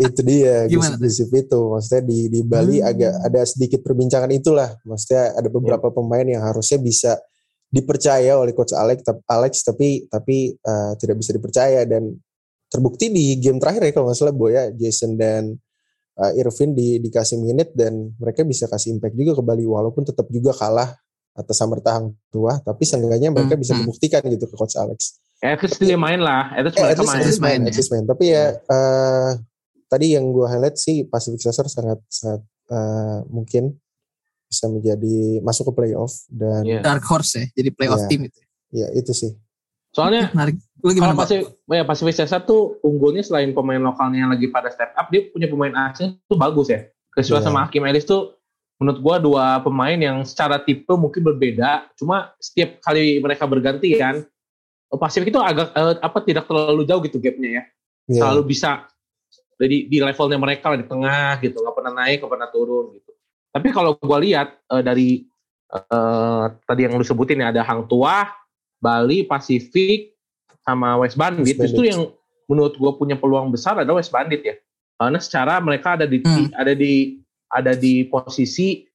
[0.00, 1.60] Itu dia gosip-gosip itu.
[1.60, 2.88] Maksudnya di di Bali hmm.
[2.88, 4.72] agak ada sedikit perbincangan itulah.
[4.88, 5.96] Maksudnya ada beberapa yeah.
[6.00, 7.20] pemain yang harusnya bisa
[7.68, 11.84] dipercaya oleh coach Alex Alex tapi tapi uh, tidak bisa dipercaya.
[11.84, 12.16] Dan
[12.70, 15.58] terbukti di game terakhir ya kalau nggak salah Boya Jason dan
[16.16, 20.30] uh, Irvin di dikasih minute dan mereka bisa kasih impact juga ke Bali walaupun tetap
[20.30, 20.94] juga kalah
[21.34, 23.62] atas Samerta Hang Tua tapi seenggaknya mereka hmm.
[23.62, 23.80] bisa hmm.
[23.84, 25.18] membuktikan gitu ke coach Alex.
[25.40, 27.24] At least dia main lah, at least eh, mereka main.
[27.40, 28.04] main, at least main.
[28.04, 29.30] Tapi ya uh,
[29.88, 33.72] tadi yang gue highlight sih Pacific Sacer sangat sangat uh, mungkin
[34.50, 36.82] bisa menjadi masuk ke playoff dan yeah.
[36.84, 38.10] dark horse ya, jadi playoff yeah.
[38.10, 38.40] team itu.
[38.70, 39.32] Ya itu sih.
[39.90, 44.30] Soalnya menarik Lu gimana Kalau Pasif, ya Pasifik Cesar tuh unggulnya selain pemain lokalnya yang
[44.32, 46.88] lagi pada step up, dia punya pemain asing tuh bagus ya.
[47.12, 47.44] Kesuai yeah.
[47.44, 48.38] sama Hakim Elis tuh
[48.80, 54.24] menurut gua dua pemain yang secara tipe mungkin berbeda, cuma setiap kali mereka bergantian,
[54.90, 57.54] Pasifik itu agak eh, apa tidak terlalu jauh gitu gapnya ya.
[58.08, 58.18] Yeah.
[58.24, 58.88] Selalu bisa
[59.60, 63.10] jadi di levelnya mereka lah di tengah gitu, nggak pernah naik, nggak pernah turun gitu.
[63.52, 65.08] Tapi kalau gua lihat eh, dari
[65.70, 68.24] eh, tadi yang lu sebutin ya ada Hang Tua,
[68.80, 70.09] Bali, Pasifik,
[70.70, 72.00] sama West Bandit, West itu yang
[72.46, 74.54] menurut gue punya peluang besar adalah West Bandit ya.
[75.00, 76.54] Karena secara mereka ada di hmm.
[76.54, 77.18] ada di
[77.50, 78.86] ada di posisi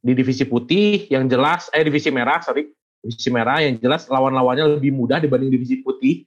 [0.00, 2.68] di divisi putih yang jelas eh divisi merah sorry
[3.04, 6.24] divisi merah yang jelas lawan-lawannya lebih mudah dibanding divisi putih.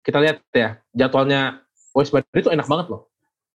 [0.00, 1.60] Kita lihat ya jadwalnya
[1.92, 3.08] West Bandit itu enak banget loh.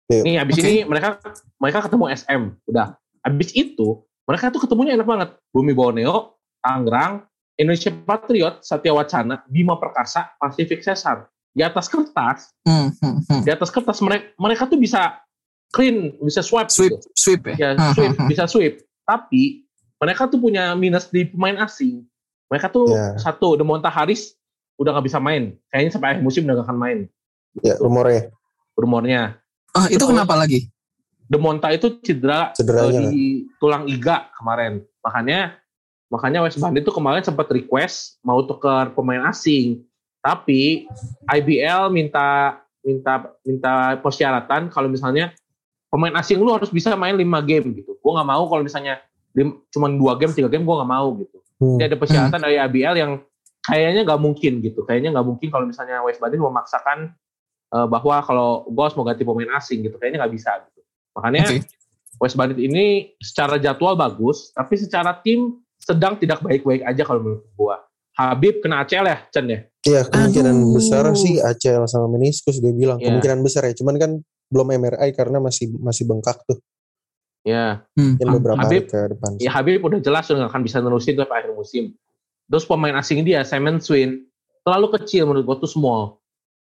[0.06, 0.22] Yeah.
[0.22, 0.66] Nih abis okay.
[0.66, 1.18] ini mereka
[1.58, 2.94] mereka ketemu SM udah.
[3.26, 5.28] Abis itu mereka tuh ketemunya enak banget.
[5.54, 11.28] Bumi Borneo, Tangerang, Indonesia Patriot, Satya Wacana, Bima Perkasa, Pacific Cesar.
[11.56, 13.42] Di atas kertas, hmm, hmm, hmm.
[13.48, 15.24] di atas kertas mereka mereka tuh bisa
[15.72, 17.08] clean, bisa swipe, sweep, gitu.
[17.16, 18.84] sweep ya, ya sweep, bisa sweep.
[19.08, 19.64] Tapi
[19.96, 22.04] mereka tuh punya minus di pemain asing.
[22.52, 23.16] Mereka tuh yeah.
[23.16, 24.36] satu, Demonta Haris
[24.76, 25.56] udah nggak bisa main.
[25.72, 26.98] Kayaknya sampai akhir musim udah gak akan main.
[27.64, 28.22] Ya, yeah, rumornya.
[28.76, 29.22] Rumornya.
[29.72, 30.68] Oh, itu kenapa lagi?
[31.26, 34.84] Demonta itu cedera uh, di tulang iga kemarin.
[35.02, 35.58] Makanya
[36.12, 39.82] Makanya West Bandit itu kemarin sempat request mau tukar pemain asing,
[40.22, 40.86] tapi
[41.26, 45.34] IBL minta minta minta persyaratan kalau misalnya
[45.90, 47.98] pemain asing lu harus bisa main 5 game gitu.
[47.98, 49.02] Gue nggak mau kalau misalnya
[49.74, 51.38] cuma dua game tiga game gue nggak mau gitu.
[51.58, 51.76] Hmm.
[51.76, 53.12] Jadi ada persyaratan dari IBL yang
[53.66, 54.86] kayaknya nggak mungkin gitu.
[54.86, 57.12] Kayaknya nggak mungkin kalau misalnya West Bandit memaksakan
[57.74, 59.98] uh, bahwa kalau gue harus mau ganti pemain asing gitu.
[59.98, 60.80] Kayaknya nggak bisa gitu.
[61.18, 61.60] Makanya okay.
[62.22, 67.46] West Bandit ini secara jadwal bagus, tapi secara tim sedang tidak baik-baik aja kalau menurut
[67.54, 67.78] gua.
[68.16, 69.60] Habib kena ACL ya, Chen ya?
[69.84, 70.72] Iya, kemungkinan Aduh.
[70.80, 72.98] besar sih ACL sama meniskus dia bilang.
[72.98, 73.12] Yeah.
[73.12, 74.10] Kemungkinan besar ya, cuman kan
[74.50, 76.58] belum MRI karena masih masih bengkak tuh.
[77.46, 77.84] Ya.
[77.94, 78.18] Yeah.
[78.18, 78.40] Hmm.
[78.40, 79.30] beberapa Habib, ke depan.
[79.38, 81.92] Ya Habib udah jelas udah akan bisa nerusin tuh akhir musim.
[82.48, 84.24] Terus pemain asing dia, Simon Swin,
[84.64, 86.16] terlalu kecil menurut gua tuh small.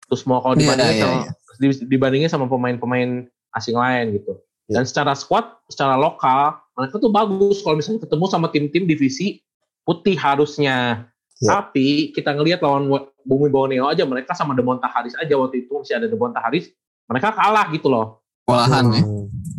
[0.07, 1.87] Tuh small kalau iya, dibandingin yeah, yeah, sama yeah.
[1.89, 3.25] dibandingin sama pemain-pemain
[3.57, 4.37] asing lain gitu.
[4.69, 4.79] Yeah.
[4.79, 9.43] Dan secara squad, secara lokal, mereka tuh bagus kalau misalnya ketemu sama tim-tim divisi
[9.83, 11.07] putih harusnya.
[11.41, 11.57] Yeah.
[11.57, 12.85] Tapi kita ngelihat lawan
[13.25, 16.69] Bumi Borneo aja mereka sama Demonta Haris aja waktu itu masih ada Demonta Haris,
[17.09, 18.21] mereka kalah gitu loh.
[18.45, 18.93] Walahan hmm.
[18.93, 19.03] ya.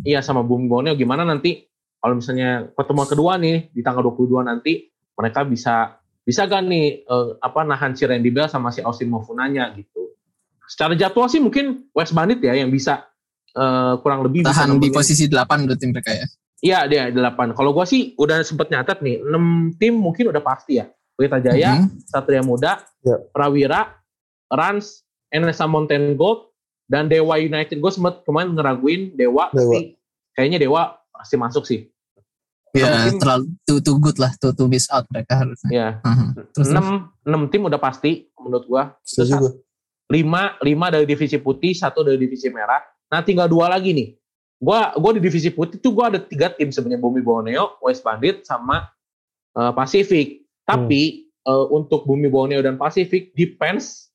[0.03, 1.67] Iya sama Bumi Borneo gimana nanti
[1.99, 7.35] kalau misalnya pertemuan kedua nih di tanggal 22 nanti mereka bisa bisa gak nih uh,
[7.43, 10.11] apa nahan si Randy Bell sama si Austin Mofunanya gitu.
[10.67, 13.07] Secara jadwal sih mungkin West Bandit ya yang bisa
[13.55, 16.27] uh, kurang lebih tahan di posisi 8 berarti mereka ya.
[16.63, 17.51] Iya dia delapan.
[17.51, 20.87] Kalau gue sih udah sempet nyatet nih, enam tim mungkin udah pasti ya.
[21.13, 22.09] Pelita Jaya, mm-hmm.
[22.09, 23.19] Satria Muda, yeah.
[23.29, 23.99] Prawira,
[24.49, 26.49] Rans, NSA Mountain Gold,
[26.89, 27.77] dan Dewa United.
[27.77, 29.61] Gue sempet kemarin ngeraguin Dewa, Dewa.
[29.61, 29.99] tapi
[30.33, 31.85] kayaknya Dewa pasti masuk sih.
[32.73, 35.69] Ya, yeah, terlalu too, too good lah, too, too miss out mereka harusnya.
[35.69, 35.87] Iya.
[36.01, 36.29] Uh-huh.
[36.57, 38.83] Terus, 6, 6 tim udah pasti menurut gue.
[39.05, 42.81] Terus 5, 5 dari divisi putih, satu dari divisi merah.
[43.13, 44.09] Nah tinggal dua lagi nih
[44.63, 48.47] gua gua di divisi putih tuh gua ada tiga tim sebenarnya Bumi Borneo, West Bandit
[48.47, 48.87] sama
[49.59, 50.47] uh, Pacific.
[50.63, 51.51] Tapi hmm.
[51.51, 54.07] uh, untuk Bumi Borneo dan Pacific depends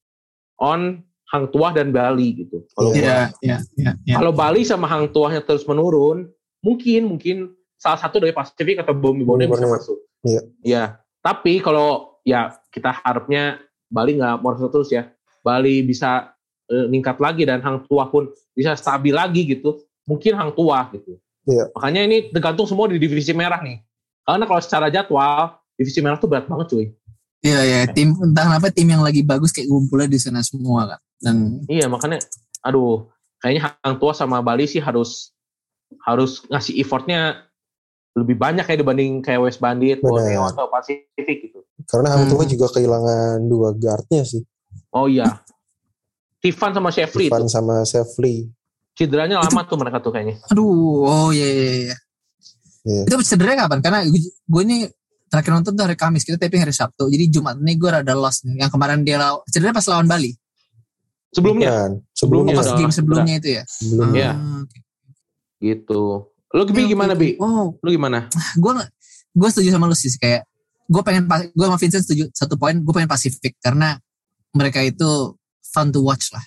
[0.56, 2.64] on Hang Tuah dan Bali gitu.
[2.72, 4.16] Kalau yeah, yeah, yeah, yeah.
[4.16, 6.32] kalau Bali sama Hang Tuahnya terus menurun,
[6.64, 9.98] mungkin mungkin salah satu dari Pacific atau Bumi Borneo bisa masuk.
[10.24, 10.32] Iya.
[10.32, 10.44] Yeah.
[10.64, 10.82] Ya,
[11.20, 13.60] tapi kalau ya kita harapnya
[13.92, 15.12] Bali nggak merosot terus ya.
[15.44, 16.32] Bali bisa
[16.72, 21.20] uh, meningkat lagi dan Hang Tuah pun bisa stabil lagi gitu mungkin hang tua gitu.
[21.44, 21.68] Iya.
[21.76, 23.84] Makanya ini tergantung semua di divisi merah nih.
[24.24, 26.86] Karena kalau secara jadwal divisi merah tuh berat banget cuy.
[27.38, 31.00] Iya ya tim entah kenapa tim yang lagi bagus kayak ngumpulnya di sana semua kan.
[31.22, 31.36] Dan
[31.70, 32.18] Iya makanya,
[32.64, 33.06] aduh,
[33.38, 35.30] kayaknya Hang Tua sama Bali sih harus
[36.02, 37.46] harus ngasih effortnya
[38.18, 40.02] lebih banyak ya dibanding kayak West Bandit.
[40.02, 41.62] Borneo atau Pacific gitu.
[41.86, 42.50] Karena Hang Tua Hmm.
[42.50, 44.42] juga kehilangan dua guardnya sih.
[44.90, 45.38] Oh iya,
[46.42, 48.50] Tivan sama Shefri itu Ivan sama Sefli.
[48.98, 50.42] Cederanya lama tuh mereka tuh kayaknya.
[50.50, 51.96] aduh oh iya iya iya.
[52.88, 53.02] Iya.
[53.04, 53.78] Itu cederanya kapan?
[53.84, 54.88] Karena gue ini
[55.28, 57.06] terakhir nonton tuh hari Kamis kita taping hari Sabtu.
[57.06, 58.64] Jadi Jumat ini gue rada lost nih.
[58.64, 60.32] Yang kemarin dia law, cederanya pas lawan Bali.
[61.28, 61.90] Sebelumnya Bukan.
[62.00, 62.54] Oh, Sebelumnya.
[62.56, 63.62] Pas game sebelumnya itu ya.
[63.68, 64.16] Sebelumnya.
[64.16, 64.30] Iya.
[64.32, 64.78] Ah, oke.
[65.60, 66.02] gitu.
[66.48, 67.36] Lo Bi gimana Bi?
[67.36, 68.24] Oh, Lo gimana?
[68.56, 68.72] gue
[69.36, 70.48] gue setuju sama lu sih kayak
[70.88, 74.00] gue pengen gue sama Vincent setuju satu poin gue pengen Pacific karena
[74.56, 76.40] mereka itu fun to watch lah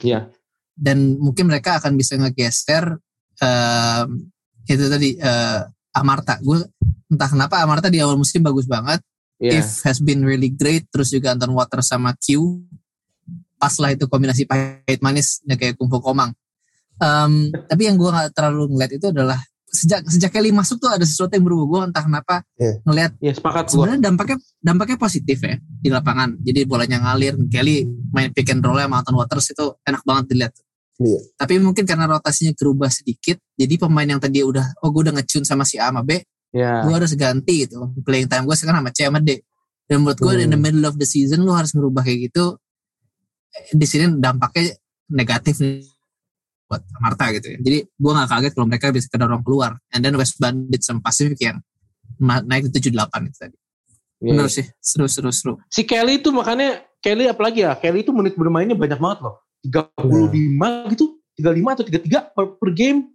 [0.00, 0.32] Iya.
[0.74, 2.98] Dan mungkin mereka akan bisa ngegeser
[3.40, 4.08] em,
[4.66, 5.60] itu tadi eh,
[5.94, 6.42] Amarta.
[6.42, 6.66] Gue
[7.06, 8.98] entah kenapa Amarta di awal musim bagus banget.
[9.38, 9.62] Iya.
[9.62, 12.58] If has been really great terus juga Anton Water sama Q.
[13.54, 16.34] Pas lah itu kombinasi pahit manis ya kayak kumpul komang.
[16.98, 19.38] Em, tapi yang gue nggak terlalu ngeliat itu adalah
[19.74, 22.72] sejak sejak Kelly masuk tuh ada sesuatu yang berubah gue entah kenapa Iya.
[22.86, 23.72] ngeliat Iya sepakat gue.
[23.74, 28.78] sebenarnya dampaknya dampaknya positif ya di lapangan jadi bolanya ngalir Kelly main pick and roll
[28.78, 30.52] sama Anton Waters itu enak banget dilihat
[30.94, 31.18] Iya.
[31.34, 35.42] tapi mungkin karena rotasinya berubah sedikit jadi pemain yang tadi udah oh gue udah ngecun
[35.42, 36.22] sama si A sama B
[36.54, 36.86] Iya.
[36.86, 39.42] gue harus ganti gitu playing time gue sekarang sama C sama D
[39.84, 40.44] dan menurut gue Hmm.
[40.46, 42.56] in the middle of the season lu harus merubah kayak gitu
[43.70, 44.74] di sini dampaknya
[45.10, 45.82] negatif nih
[46.74, 50.14] buat Marta gitu ya jadi gue nggak kaget kalau mereka bisa kedorong keluar and then
[50.18, 51.62] West Bandit sama Pacific yang
[52.20, 53.56] naik ke 78 itu tadi
[54.24, 54.40] Iya.
[54.40, 57.76] bener sih seru seru seru Si Kelly itu makanya Kelly apalagi ya?
[57.76, 59.44] Kelly itu menit bermainnya banyak banget loh.
[59.60, 63.12] 35 gitu, 35 atau 33 per, per game.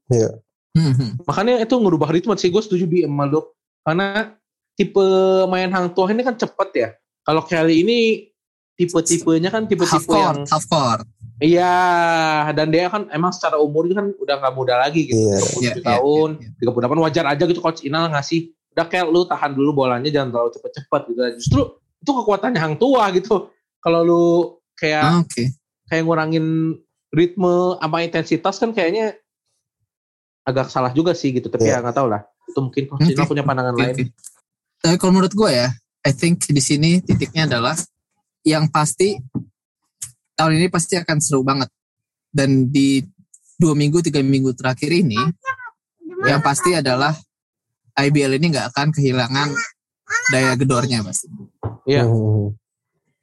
[0.77, 1.11] Hmm, hmm.
[1.25, 3.41] Makanya itu ngerubah ritme sih gue setuju di lu.
[3.81, 4.29] Karena
[4.77, 5.01] tipe
[5.49, 6.89] main Hang Tuah ini kan cepet ya.
[7.25, 7.97] Kalau Kelly ini
[8.77, 11.03] tipe-tipenya kan half tipe-tipe court yang half court
[11.39, 11.73] iya
[12.51, 15.17] dan dia kan emang secara umur kan udah nggak muda lagi gitu.
[15.17, 15.39] Iya.
[15.39, 19.23] 27 Iya, iya, tahun, iya, 38 wajar aja gitu coach Inal ngasih udah kayak lu
[19.23, 21.19] tahan dulu bolanya jangan terlalu cepet-cepet gitu.
[21.39, 21.61] Justru
[21.99, 23.49] itu kekuatannya Hang Tua gitu.
[23.79, 24.23] Kalau lu
[24.75, 25.43] kayak Ah, oke
[25.89, 26.45] kayak ngurangin
[27.09, 29.17] ritme sama intensitas kan kayaknya
[30.45, 31.81] agak salah juga sih gitu tapi Iya.
[31.81, 33.29] ya nggak tahu lah itu mungkin Coach Inal Oke.
[33.29, 34.03] punya pandangan Oke, lain oke.
[34.79, 35.67] Tapi kalau menurut gue ya,
[36.01, 37.75] I think di sini titiknya adalah
[38.41, 39.19] yang pasti
[40.39, 41.67] tahun ini pasti akan seru banget.
[42.31, 43.03] Dan di
[43.59, 45.19] dua minggu tiga minggu terakhir ini,
[46.23, 47.11] yang pasti adalah
[47.99, 49.51] IBL ini nggak akan kehilangan
[50.31, 51.27] daya gedornya pasti.
[51.83, 52.07] Iya.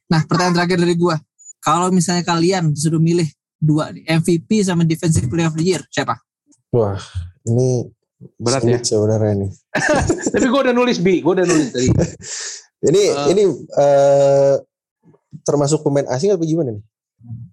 [0.06, 1.16] Nah pertanyaan terakhir dari gue,
[1.64, 3.26] kalau misalnya kalian disuruh milih
[3.56, 6.20] dua nih, MVP sama Defensive Player of the Year siapa?
[6.76, 7.00] Wah,
[7.48, 7.88] ini
[8.36, 9.50] berat ya sebenarnya nih.
[10.36, 11.88] tapi gue udah nulis bi gue udah nulis tadi
[12.92, 13.26] Ini Eh.
[13.32, 13.42] ini
[13.80, 14.54] eh,
[15.42, 16.84] termasuk pemain asing atau gimana nih?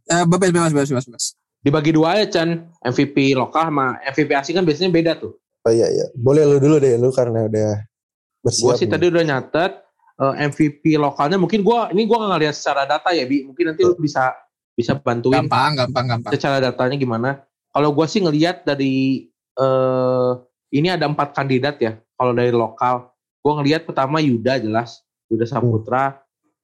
[0.10, 1.26] Uh, bebas, bebas, bebas, bebas, bebas.
[1.64, 2.50] dibagi dua aja Chan
[2.84, 6.76] MVP lokal sama MVP asing kan biasanya beda tuh Oh iya iya, boleh lu dulu
[6.76, 8.76] deh lu karena udah gue bersiap.
[8.76, 8.92] sih nih.
[8.92, 9.72] tadi udah nyatet
[10.20, 13.88] eh, MVP lokalnya mungkin gue ini gue nggak ngeliat secara data ya bi mungkin nanti
[13.88, 14.36] lu bisa
[14.76, 16.32] bisa bantuin Gampang, gampang, gampang.
[16.36, 17.30] secara datanya gimana.
[17.72, 20.32] Kalau gue sih ngelihat dari eh
[20.74, 21.96] ini ada empat kandidat ya.
[22.20, 23.08] Kalau dari lokal,
[23.40, 25.00] gue ngelihat pertama Yuda jelas,
[25.32, 26.20] Yuda Saputra,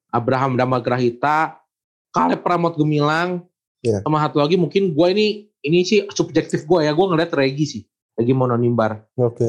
[0.09, 1.58] Abraham Damagrahita,
[2.09, 3.45] Kaleb Pramod Gemilang,
[3.79, 4.03] Iya.
[4.03, 5.27] sama satu lagi mungkin gue ini
[5.63, 7.81] ini sih subjektif gue ya, gue ngelihat Regi sih,
[8.15, 9.07] Regi Mononimbar.
[9.15, 9.47] Oke.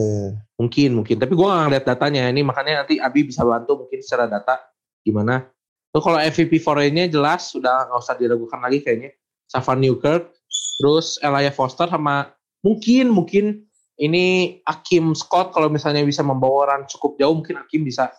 [0.58, 1.16] Mungkin, mungkin.
[1.18, 2.26] Tapi gue gak ngeliat datanya.
[2.30, 4.58] Ini makanya nanti Abi bisa bantu mungkin secara data
[5.02, 5.46] gimana.
[5.90, 9.10] Terus kalau MVP foreign-nya jelas sudah nggak usah diragukan lagi kayaknya.
[9.50, 10.30] Savan Newkirk,
[10.78, 12.30] terus Elijah Foster sama
[12.62, 13.66] mungkin mungkin
[13.98, 18.14] ini Akim Scott kalau misalnya bisa membawa orang cukup jauh mungkin Akim bisa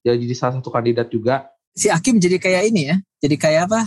[0.00, 1.51] jadi salah satu kandidat juga.
[1.72, 3.80] Si Hakim jadi kayak ini ya, jadi kayak apa?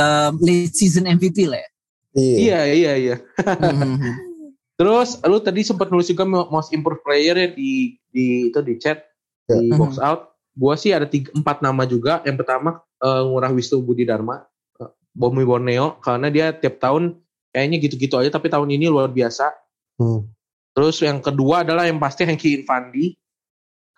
[0.00, 1.70] Um, late season MVP lah ya.
[2.10, 2.36] Iya.
[2.36, 3.16] Iya iya iya.
[3.44, 4.00] Hmm,
[4.80, 9.04] Terus lu tadi sempat nulis juga most improved player ya di di itu di chat
[9.44, 9.76] di Ya.
[9.76, 10.32] box out.
[10.56, 12.24] Gua sih ada tiga, empat nama juga.
[12.24, 14.40] Yang pertama eh, Ngurah Wisnu Budi Dharma,
[14.80, 17.20] eh, Bomi Borneo karena dia tiap tahun
[17.52, 19.52] kayaknya gitu-gitu aja tapi tahun ini luar biasa.
[20.00, 20.26] Hmm.
[20.72, 23.14] Terus yang kedua adalah yang pasti Hengki Infandi.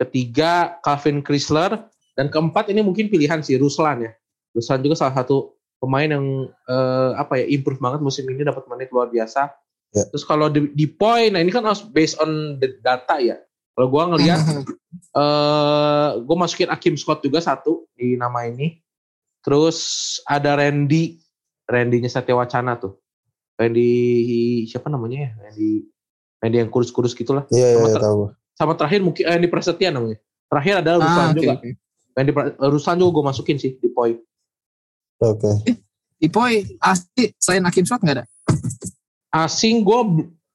[0.03, 1.79] Ketiga Calvin Chrysler
[2.13, 4.13] dan keempat ini mungkin pilihan sih Ruslan ya.
[4.53, 6.27] Ruslan juga salah satu pemain yang
[6.69, 9.49] eh, apa ya improve banget musim ini dapat menit luar biasa.
[9.93, 10.05] Ya.
[10.09, 13.37] Terus kalau di, di point, nah ini kan harus based on the data ya.
[13.73, 14.41] Kalau gua ngelihat
[15.21, 18.81] eh gue masukin Akim Scott juga satu di nama ini.
[19.43, 19.79] Terus
[20.23, 21.19] ada Randy,
[21.67, 23.01] Randy-nya Satya Wacana tuh.
[23.59, 23.91] Randy
[24.71, 25.31] siapa namanya ya?
[25.45, 25.71] Randy
[26.39, 27.45] Randy yang kurus-kurus gitulah.
[27.51, 28.21] Iya iya Sama iya, ter- tahu.
[28.53, 30.19] Sama terakhir mungkin eh, Randy Prasetya namanya.
[30.47, 31.55] Terakhir adalah Ruslan Ah, oke, juga.
[32.13, 34.17] Yang di Ruslan juga gue masukin sih di poin.
[35.19, 35.51] Oke.
[36.19, 38.25] Ipoy asli selain Hakim Swat nggak ada.
[39.33, 39.99] Asing gue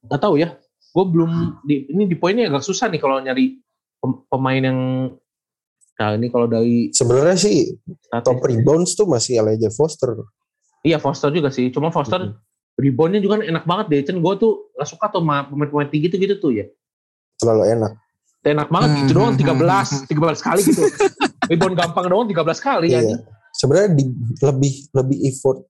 [0.04, 0.54] nggak tahu ya.
[0.88, 1.30] Gue belum
[1.62, 3.58] di ini di poinnya agak susah nih kalau nyari
[3.98, 4.80] pem- pemain yang
[5.94, 10.14] nah ini kalau dari Sebenarnya sih statis- top rebounds tuh masih Elijah Foster.
[10.80, 11.68] Iya Foster juga sih.
[11.68, 12.34] Cuma Foster Mhm.
[12.78, 14.00] reboundnya juga kan enak banget deh.
[14.04, 16.64] Cen gue tuh gak suka tuh sama pemain-pemain tinggi tuh gitu tuh ya.
[17.36, 17.92] Terlalu enak.
[18.40, 20.82] Enak banget gitu Hmm, doang hmm, 13, hmm, 13 kali gitu.
[21.48, 23.00] Rebound gampang doang 13 kali ya.
[23.02, 23.18] Iya.
[23.56, 24.04] Sebenarnya di,
[24.44, 25.64] lebih lebih effort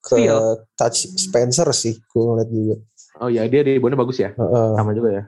[0.00, 0.64] ke Steal.
[0.74, 2.76] touch Spencer sih, gue ngeliat juga.
[3.20, 4.32] Oh iya dia reboundnya bagus ya.
[4.32, 4.68] Heeh.
[4.80, 5.24] Sama juga ya.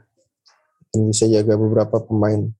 [0.92, 2.52] dan bisa jaga beberapa pemain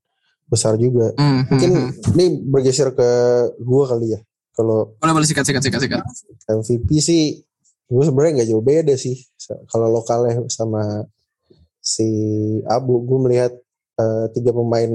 [0.48, 1.12] besar juga.
[1.20, 3.08] Hmm, Mungkin hmm, ini bergeser ke
[3.60, 4.20] gue kali ya.
[4.52, 6.04] Kalau boleh boleh sikat sikat sikat sikat.
[6.48, 7.40] MVP sih,
[7.88, 9.16] gue sebenarnya nggak jauh beda sih.
[9.68, 11.08] Kalau lokalnya sama
[11.80, 12.08] si
[12.68, 13.52] Abu, gue melihat
[13.96, 14.92] eh, tiga pemain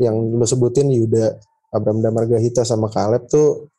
[0.00, 1.36] yang lo sebutin Yuda,
[1.70, 3.70] Abraham Damargahita sama Caleb tuh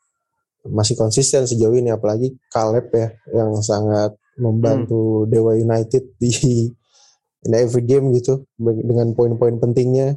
[0.68, 1.92] masih konsisten sejauh ini.
[1.92, 6.32] Apalagi Caleb ya, yang sangat membantu Dewa United di
[7.44, 10.16] in every game gitu dengan poin-poin pentingnya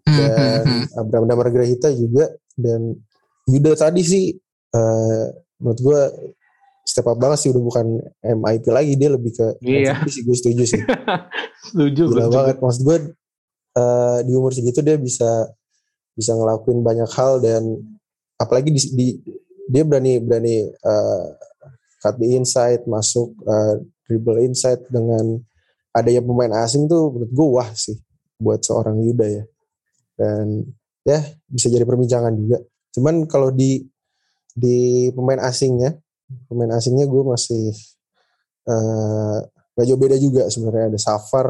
[0.00, 0.84] Hmm, hmm, dan hmm.
[0.96, 2.24] Abraham Damargrahita juga
[2.56, 2.96] dan
[3.46, 4.24] Yuda tadi sih
[4.72, 5.24] eh,
[5.60, 6.00] menurut gue
[6.88, 7.86] step up banget sih udah bukan
[8.24, 10.00] MIP lagi dia lebih ke Iya.
[10.00, 10.80] MVP sih gue setuju sih
[11.68, 12.96] Setuju gila gue banget maksud gue
[13.76, 15.52] eh, di umur segitu dia bisa
[16.20, 17.80] bisa ngelakuin banyak hal dan
[18.36, 19.18] apalagi di, di-
[19.72, 21.26] dia berani berani eh,
[22.04, 25.40] cut the inside masuk eh, dribble inside dengan
[25.96, 27.96] adanya pemain asing tuh menurut gue wah sih
[28.36, 29.44] buat seorang Yuda ya.
[30.20, 30.68] Dan
[31.06, 32.58] ya bisa jadi perbincangan juga.
[32.92, 33.80] Cuman kalau di
[34.52, 35.96] di pemain asingnya
[36.50, 37.72] pemain asingnya gue masih
[38.68, 40.92] eh, gak jauh beda juga sebenarnya.
[40.92, 41.46] Ada Safar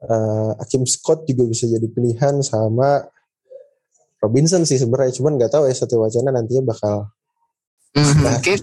[0.00, 3.04] eh Hakim Scott juga bisa jadi pilihan sama
[4.20, 7.08] Robinson sih sebenarnya cuman nggak tahu ya Satya Wacana nantinya bakal
[7.90, 8.22] Hmm, hmm.
[8.22, 8.54] Nah, Oke.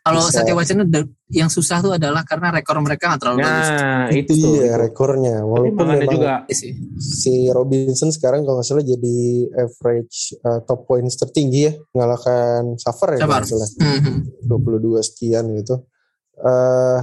[0.00, 0.40] Kalau bisa.
[0.40, 0.82] Satya Wacana
[1.28, 3.68] yang susah tuh adalah karena rekor mereka nggak terlalu bagus.
[3.68, 4.72] Nah itu itu itu.
[4.80, 6.72] rekornya walaupun memang juga Iya sih.
[6.96, 9.18] si Robinson sekarang kalau nggak salah jadi
[9.60, 14.48] average uh, top points tertinggi ya mengalahkan Safar ya kalau nggak salah Hmm, hmm.
[14.48, 15.74] 22 sekian gitu
[16.40, 17.00] eh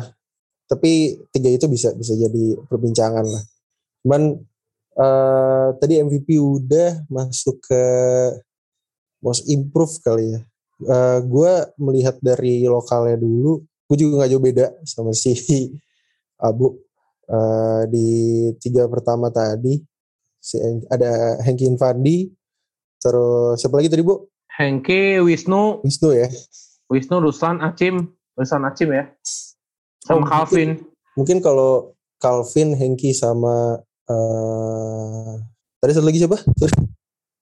[0.65, 0.91] tapi
[1.29, 3.43] tiga itu bisa bisa jadi perbincangan lah
[4.01, 4.41] cuman
[4.93, 7.83] eh tadi MVP udah masuk ke
[9.23, 10.41] most improve kali ya.
[10.83, 15.33] Eh gue melihat dari lokalnya dulu gue juga nggak jauh beda sama si
[16.41, 16.77] Abu.
[17.25, 18.07] Eh di
[18.59, 19.79] tiga pertama tadi
[20.43, 20.59] si
[20.91, 22.27] ada Henky Infandi
[22.99, 24.27] terus siapa lagi tadi bu?
[24.53, 26.29] Hengke, Wisnu, Wisnu ya.
[26.85, 29.09] Wisnu, Ruslan, Acim, Ruslan Acim ya.
[30.11, 30.77] Oh, Sama Calvin.
[31.17, 35.31] mungkin kalau Calvin, Henky sama eh
[35.79, 36.37] tadi satu lagi siapa?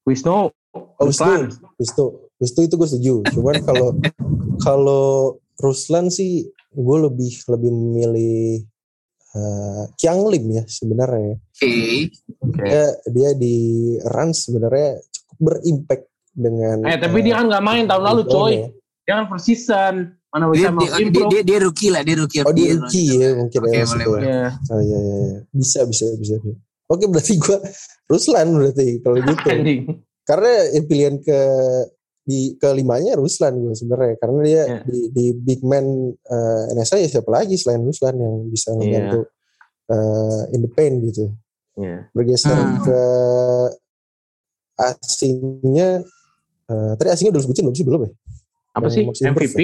[0.02, 1.52] Wisnu, Oh, Ruslan.
[1.78, 2.06] Wisnu.
[2.40, 3.16] Wisnu itu gue setuju.
[3.36, 3.90] Cuman kalau
[4.66, 5.06] kalau
[5.60, 8.64] Ruslan sih gue lebih lebih memilih
[9.32, 11.38] eh Kiang Lim ya sebenarnya.
[11.38, 12.10] Oke.
[12.40, 12.64] Oke.
[12.66, 13.56] Dia dia di
[14.08, 18.54] Rans sebenarnya cukup berimpact dengan Eh tapi dia kan nggak main tahun lalu coy.
[18.56, 18.70] reboundnya.
[19.06, 19.96] Dia kan per season.
[20.32, 22.40] Mana Dia, bisa dia, mau dia, dia, dia rookie lah, dia rookie.
[22.42, 23.84] Oh dia rookie ya mungkin Oke, ya.
[23.84, 24.24] boleh, boleh.
[24.24, 24.44] Iya.
[24.72, 25.40] Oh iya, iya, iya.
[25.52, 26.36] Bisa, bisa, bisa.
[26.40, 26.56] bisa.
[26.88, 27.58] Oke berarti gue
[28.08, 29.50] Ruslan berarti kalau gitu.
[30.24, 31.40] Karena yang pilihan ke
[32.22, 34.80] di kelimanya Ruslan gue sebenarnya karena dia Iya.
[34.86, 39.28] di, di big man eh, NSA ya siapa lagi selain Ruslan yang bisa membantu
[39.90, 41.28] eh, in the paint gitu.
[41.76, 42.08] Iya.
[42.14, 42.80] Bergeser Hmm.
[42.86, 43.00] ke
[44.78, 45.90] asingnya
[46.68, 48.12] eh, tadi asingnya udah sebutin belum sih belum ya?
[48.72, 49.58] Apa Yang sih MVP?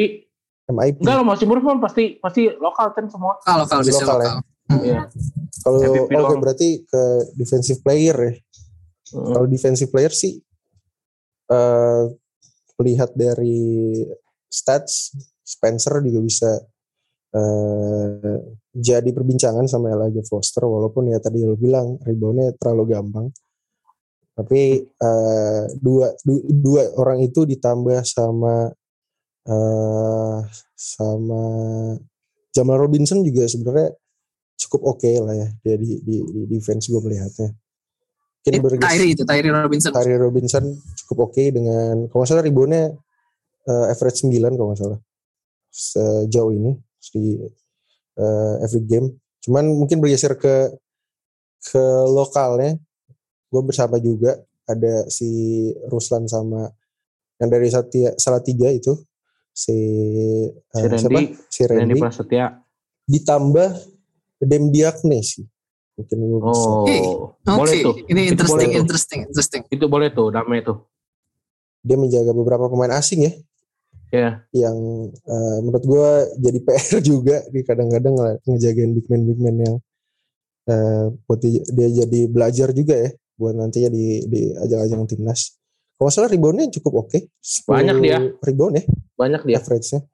[0.67, 0.99] MIP.
[0.99, 3.39] Enggak lo masih kan pasti pasti lokal kan semua.
[3.39, 4.21] Lokal, lokal, bisa lokal lokal.
[4.21, 4.33] ya?
[4.67, 4.81] Hmm.
[4.83, 5.01] Iya.
[5.63, 6.41] Kalau oke doang.
[6.43, 7.03] berarti ke
[7.39, 8.33] defensive player ya.
[9.15, 9.31] Mm.
[9.31, 10.35] Kalau defensive player sih
[11.47, 12.03] eh
[12.77, 14.03] melihat dari
[14.51, 15.15] stats
[15.47, 16.51] Spencer juga bisa
[17.31, 18.39] eh
[18.75, 23.31] jadi perbincangan sama Elijah Foster walaupun ya tadi lo bilang reboundnya terlalu gampang.
[24.35, 28.69] Tapi eh dua du- dua orang itu ditambah sama
[29.47, 30.37] eh
[30.75, 31.43] sama
[32.51, 33.95] Jamal Robinson juga sebenarnya
[34.57, 37.53] cukup oke lah ya dia di, di, di defense gue melihatnya.
[38.47, 39.91] Mungkin Eh, Tyree itu, Tyree Robinson.
[39.91, 40.63] Tyree Robinson
[41.03, 42.95] cukup oke dengan kalau nggak salah reboundnya
[43.67, 44.99] eh, average 9 kalau nggak salah
[45.67, 46.71] sejauh ini
[47.11, 47.37] di
[48.17, 49.19] eh, every game.
[49.43, 50.71] Cuman mungkin bergeser ke
[51.59, 52.79] ke lokalnya,
[53.51, 56.67] gue bersama juga ada si Ruslan sama
[57.37, 58.97] yang dari Satya, salah tiga itu
[59.57, 59.77] si,
[60.53, 61.19] Si Randy, siapa?
[61.49, 62.45] Si Randy Randy Prasetya.
[63.09, 63.69] ditambah
[64.37, 65.41] Dem Diakne sih.
[65.97, 66.69] Mungkin gue bisa.
[66.69, 67.95] Oh, boleh tuh.
[68.05, 68.81] ini Itu interesting, boleh tuh.
[68.85, 69.61] interesting, interesting.
[69.73, 70.85] Itu boleh tuh, damai tuh.
[71.81, 73.33] Dia menjaga beberapa pemain asing ya.
[74.13, 74.29] Ya.
[74.53, 74.77] Yang
[75.25, 79.75] eh, menurut gue jadi PR juga di kadang-kadang nge- ngejagain big man big man yang
[80.69, 85.56] eh, buat dia, dia jadi belajar juga ya buat nantinya di di ajang-ajang timnas.
[85.97, 87.19] Kalau salah reboundnya cukup oke.
[87.35, 88.17] 10 Banyak dia.
[88.37, 88.83] Rebound ya,
[89.17, 89.57] Banyak dia.
[89.57, 90.05] average-nya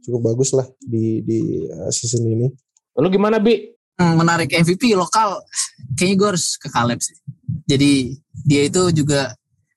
[0.00, 2.46] cukup bagus lah di di eh, season ini.
[2.94, 3.74] Lalu gimana, Bi?
[3.94, 5.38] Hmm, menarik MVP lokal,
[5.94, 7.14] kayaknya gue harus ke Caleb sih.
[7.64, 9.34] Jadi dia itu juga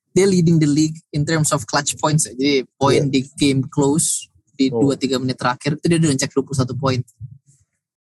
[0.09, 2.25] dia leading the league in terms of clutch points.
[2.25, 2.33] ya.
[2.33, 3.13] Jadi poin Iya.
[3.13, 4.89] di game close di Oh.
[4.89, 6.99] 2-3 menit terakhir itu dia udah ngecek 21 poin.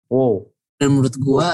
[0.07, 0.47] Wow.
[0.75, 1.47] Dan menurut gue,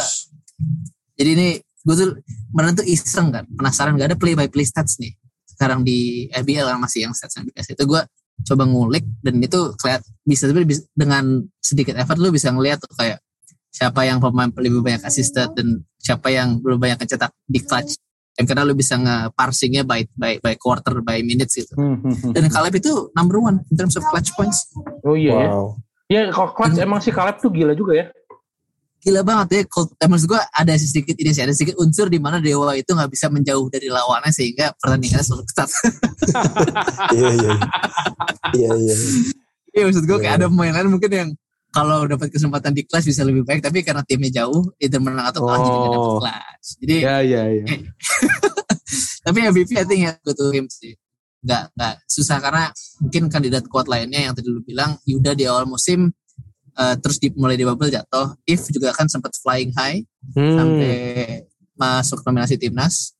[1.15, 2.09] jadi ini gue tuh
[2.53, 5.13] kemarin tuh iseng kan, penasaran gak ada play by play stats nih.
[5.61, 8.01] Sekarang di IBL kan masih yang stats yang biasa itu gue
[8.41, 10.65] coba ngulik dan itu keliat bisa tapi
[10.97, 13.21] dengan sedikit effort lu bisa ngeliat tuh kayak
[13.69, 18.01] siapa yang pemain lebih banyak assisted dan siapa yang lebih banyak mencetak di clutch
[18.33, 21.77] dan karena lu bisa nge-parsingnya by, by, by quarter by minutes gitu
[22.33, 24.73] dan Caleb itu number one in terms of clutch points
[25.05, 25.49] Oh iya ya.
[25.53, 25.67] Wow.
[26.11, 28.05] Ya kalau clutch emang si Caleb tuh gila juga ya.
[29.01, 32.21] Gila banget ya kalau eh, maksud gue ada sedikit ini sih ada sedikit unsur di
[32.21, 35.69] mana Dewa itu nggak bisa menjauh dari lawannya sehingga pertandingannya selalu ketat
[37.17, 37.53] Iya iya.
[38.53, 38.95] Iya iya.
[39.71, 40.39] Iya maksud gue kayak Iya.
[40.39, 41.29] ada pemain lain mungkin yang
[41.71, 45.47] kalau dapat kesempatan di kelas bisa lebih baik tapi karena timnya jauh itu menang atau
[45.47, 46.19] kalah jadi nggak dapat Oh.
[46.21, 47.65] kelas jadi Ya ya ya.
[49.23, 50.93] tapi MVP I think ya go to him sih
[51.41, 52.69] nggak nggak susah karena
[53.01, 56.13] mungkin kandidat kuat lainnya yang tadi lu bilang Yuda di awal musim
[56.73, 60.53] eh, terus di, mulai di bubble jatuh If juga kan sempat flying high Hmm.
[60.53, 60.93] sampai
[61.73, 63.17] masuk nominasi timnas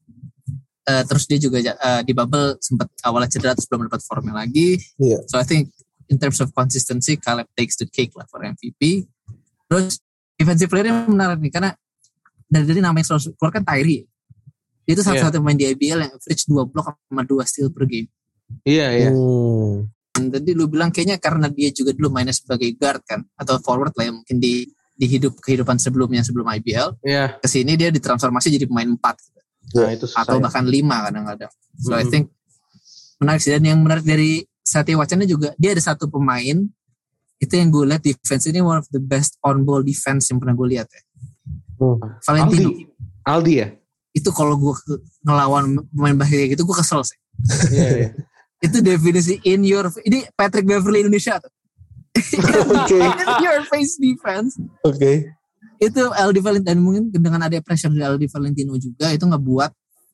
[0.82, 4.82] Eh, terus dia juga eh, di bubble sempat awalnya cedera terus belum dapat formnya lagi
[4.98, 5.22] Iya.
[5.30, 5.70] so I think
[6.10, 9.06] in terms of consistency Caleb takes the cake lah for MVP
[9.70, 10.02] terus
[10.34, 11.70] defensive player yang menarik nih karena
[12.44, 14.10] dari dari nama yang selalu keluar kan Tyree
[14.82, 18.10] dia itu satu-satu pemain di IBL yang average 2 blok sama 2 steal per game
[18.66, 19.10] Iya iya.
[19.14, 19.86] Hmm.
[20.22, 23.90] Dan tadi lu bilang kayaknya karena dia juga dulu mainnya sebagai guard kan atau forward
[23.98, 27.42] lah yang mungkin di di hidup kehidupan sebelumnya sebelum IBL Iya.
[27.42, 29.02] ke sini dia ditransformasi jadi pemain 4
[29.72, 30.44] Nah itu susah atau ya.
[30.46, 31.50] bahkan lima kadang-kadang.
[31.80, 32.12] So I Mhm.
[32.12, 32.26] think
[33.18, 36.62] menarik sih dan yang menarik dari Satya Wacana juga dia ada satu pemain
[37.38, 40.54] itu yang gue lihat defense ini one of the best on ball defense yang pernah
[40.54, 41.02] gue lihat ya.
[41.80, 41.98] Hmm.
[42.22, 42.84] Valentino Aldi.
[43.26, 43.68] Aldi ya.
[44.12, 44.76] itu kalau gue
[45.24, 47.18] ngelawan pemain basket kayak gitu gue kesel sih.
[47.72, 48.10] Iya iya.
[48.62, 51.50] Itu definisi in your ini Patrick Beverly Indonesia tuh.
[52.78, 53.00] Oke.
[53.02, 55.32] in your face defense Oke.
[55.82, 59.72] itu Aldi Valentino dan mungkin dengan ada pressure dari Aldi Valentino juga itu ngebuat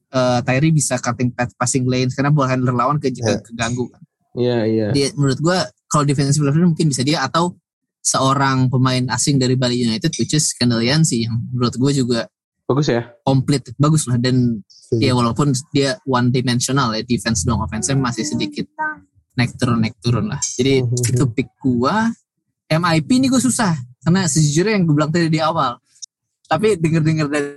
[0.07, 3.41] eh Tyree bisa cutting path passing lanes karena ball handler lawan ke, Ya.
[3.43, 3.99] keganggu kan.
[4.37, 4.87] Iya iya.
[4.95, 7.57] dia menurut gua kalau defensive player mungkin bisa dia atau
[7.99, 12.19] seorang pemain asing dari Bali United which is Kendall Yancy yang menurut gue juga
[12.67, 13.07] Bagus ya.
[13.23, 14.99] komplit bagus lah dan Setuju.
[14.99, 18.67] ya walaupun dia one dimensional ya defense doang offense masih sedikit
[19.33, 21.15] naik turun naik turun lah jadi Mhm.
[21.15, 22.11] itu pick gua
[22.67, 25.79] MIP ini gue susah karena sejujurnya yang gue bilang tadi di awal
[26.43, 27.49] tapi denger denger dari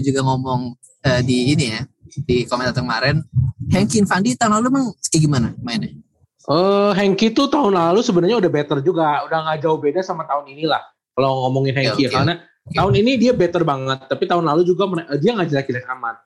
[0.00, 1.82] juga ngomong eh, di ini ya
[2.20, 3.22] di komentar kemarin
[3.68, 5.94] Henky Infandi tahun lalu emang kayak gimana mainnya
[6.42, 10.50] Eh Hengki tuh tahun lalu sebenarnya udah better juga, udah nggak jauh beda sama tahun
[10.50, 10.82] inilah.
[11.14, 12.14] Kalau ngomongin Hengki Ya, oke.
[12.18, 12.34] karena
[12.70, 14.86] tahun ini dia better banget, tapi tahun lalu juga
[15.18, 16.16] dia nggak jelek-jelek amat.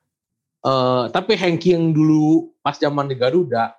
[0.66, 3.72] Eh tapi Hengki yang dulu pas zaman di Garuda,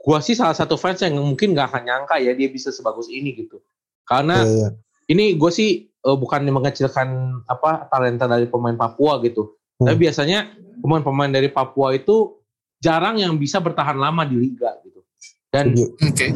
[0.00, 3.36] gua sih salah satu fans yang mungkin nggak akan nyangka ya dia bisa sebagus ini
[3.36, 3.60] gitu.
[4.06, 4.68] Karena Iya, iya.
[5.10, 9.58] ini gue sih eh, bukan mengecilkan apa talenta dari pemain Papua gitu.
[9.82, 9.90] Hmm.
[9.90, 12.38] Tapi biasanya pemain-pemain dari Papua itu
[12.78, 15.02] jarang yang bisa bertahan lama di liga gitu.
[15.50, 15.84] Dan Setuju.
[16.06, 16.26] oke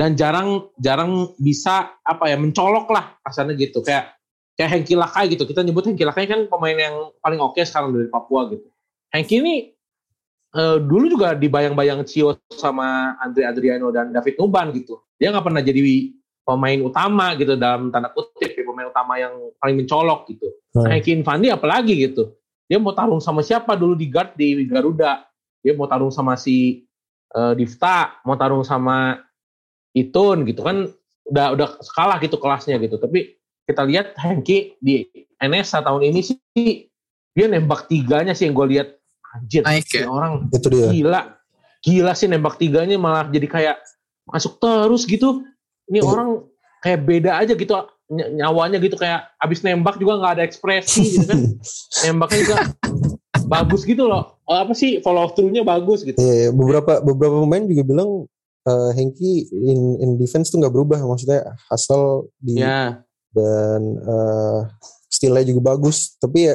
[0.00, 4.16] dan jarang jarang bisa apa ya mencolok lah kasarnya gitu kayak
[4.58, 5.44] kayak Hengki Lakai gitu.
[5.48, 6.94] Kita nyebut Hengki Lakai kan pemain yang
[7.24, 8.68] paling oke sekarang dari Papua gitu.
[9.10, 9.54] Hengki ini
[10.54, 15.00] eh, dulu juga dibayang-bayang Cio sama Andre Adriano dan David Nuban gitu.
[15.16, 15.80] Dia nggak pernah jadi
[16.44, 20.48] pemain utama gitu dalam tanda kutip ya, pemain utama yang paling mencolok gitu.
[20.74, 20.88] Hmm.
[20.90, 22.34] Hengki Infandi apalagi gitu.
[22.70, 25.26] Dia mau tarung sama siapa dulu di guard di Garuda?
[25.64, 26.86] Dia mau tarung sama si
[27.34, 29.18] eh, Difta mau tarung sama
[29.96, 30.86] Itun gitu kan.
[31.30, 32.98] Udah udah kalah gitu kelasnya gitu.
[32.98, 33.39] Tapi
[33.70, 35.06] kita lihat Hengki di
[35.38, 36.36] NSA tahun ini sih
[37.30, 38.88] dia nembak tiganya sih yang gue lihat
[39.30, 40.04] anjir Naik ya?
[40.04, 40.90] orang Itu dia.
[40.90, 41.20] gila
[41.80, 43.76] gila sih nembak tiganya malah jadi kayak
[44.26, 45.46] masuk terus gitu
[45.86, 46.04] ini Iya.
[46.04, 46.28] orang
[46.80, 47.72] kayak beda aja gitu
[48.08, 51.38] ny- nyawanya gitu kayak abis nembak juga nggak ada ekspresi gitu kan
[52.04, 52.56] nembaknya juga
[53.46, 56.48] bagus gitu loh oh, apa sih follow through-nya bagus gitu Iya, iya.
[56.50, 58.10] beberapa beberapa pemain juga bilang
[58.62, 63.00] eh, Hengki in in defense tuh nggak berubah maksudnya asal di ya
[63.30, 64.58] dan eh,
[65.10, 66.54] stylenya juga bagus tapi ya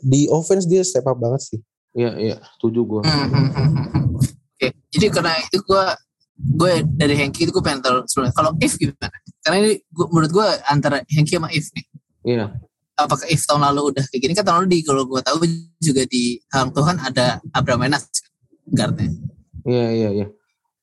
[0.00, 1.60] di offense dia step up banget sih.
[1.92, 3.00] Iya iya, setuju gue.
[3.02, 3.74] Hmm, hmm, hmm.
[4.16, 5.84] Oke, jadi karena itu gue
[6.40, 8.32] gue dari Hengki itu gue pengen tahu sebelumnya.
[8.32, 9.12] Kalau If gimana?
[9.44, 11.84] Karena ini gua, menurut gue antara Hengki sama If nih.
[12.24, 12.46] Iya.
[12.96, 14.32] Apakah If tahun lalu udah kayak gini?
[14.32, 15.36] Kan tahun lalu di kalau gue tahu
[15.82, 18.06] juga di Hang Tuhan ada Abraham Enas
[18.70, 19.10] guardnya.
[19.66, 20.26] Iya iya iya.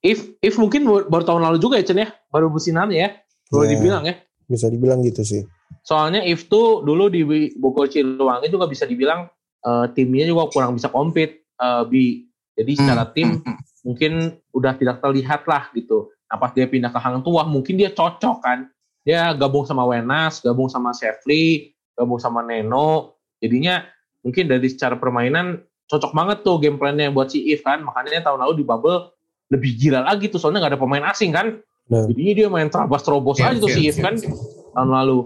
[0.03, 3.15] If if mungkin baru tahun lalu juga ya Chen ya, baru bersinar ya.
[3.47, 3.73] Boleh Iya.
[3.79, 4.15] dibilang ya.
[4.47, 5.43] Bisa dibilang gitu sih.
[5.83, 7.23] Soalnya if tuh dulu di
[7.59, 9.27] Bogor Ciluwangi juga bisa dibilang
[9.63, 12.23] eh, timnya juga kurang bisa compete eh, bi.
[12.57, 13.57] Jadi secara Hmm, tim hmm, hmm.
[13.85, 14.11] mungkin
[14.55, 16.09] udah tidak terlihat lah gitu.
[16.27, 18.65] Nah pas dia pindah ke Hang Tuah mungkin dia cocok kan.
[19.07, 23.15] Dia gabung sama Wenas, gabung sama Shefli, gabung sama Neno.
[23.39, 23.85] Jadinya
[24.25, 27.85] mungkin dari secara permainan cocok banget tuh game plan-nya buat si If kan.
[27.85, 29.15] Makanya tahun lalu di bubble
[29.47, 31.63] lebih gila lagi tuh soalnya gak ada pemain asing kan.
[31.87, 32.03] Nah.
[32.07, 34.27] Jadinya dia main terabas terobos Oke, aja tuh oke, si If oke, kan oke.
[34.75, 35.19] tahun lalu.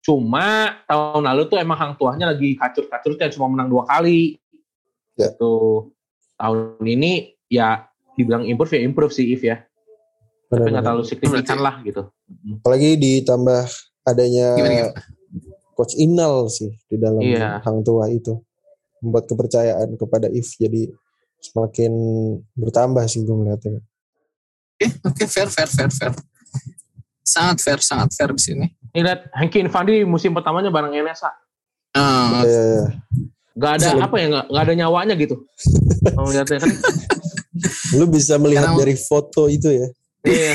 [0.00, 0.46] Cuma
[0.88, 4.40] tahun lalu tuh emang Hang Tuahnya lagi kacur-kacurnya cuma menang dua kali.
[5.18, 5.32] Ya.
[5.32, 5.90] Gitu.
[6.36, 7.84] Tahun ini ya
[8.16, 9.60] dibilang improve ya improve sih If ya.
[10.46, 12.08] Tapi nggak terlalu signifikan lah gitu.
[12.62, 13.66] Apalagi ditambah
[14.06, 14.94] adanya Gimana, gimana?
[15.74, 17.60] coach Inal sih di dalam Iya.
[17.66, 18.40] hang tua itu
[19.02, 20.88] membuat kepercayaan kepada If jadi
[21.42, 21.92] semakin
[22.56, 23.82] bertambah sih gue melihatnya.
[24.76, 26.12] Oke, oke, fair, fair, fair, fair.
[27.24, 28.66] Sangat fair, sangat fair di sini.
[28.92, 31.32] Ini lihat Hengki Infandi musim pertamanya bareng Enesa.
[31.96, 32.84] Ah, Eh,
[33.56, 35.40] Gak ada Bisa apa ya, gak, ada nyawanya gitu.
[36.12, 36.72] Kalau lihatnya kan.
[37.96, 39.88] lu bisa melihat Karena- dari foto itu ya.
[40.22, 40.52] Iya.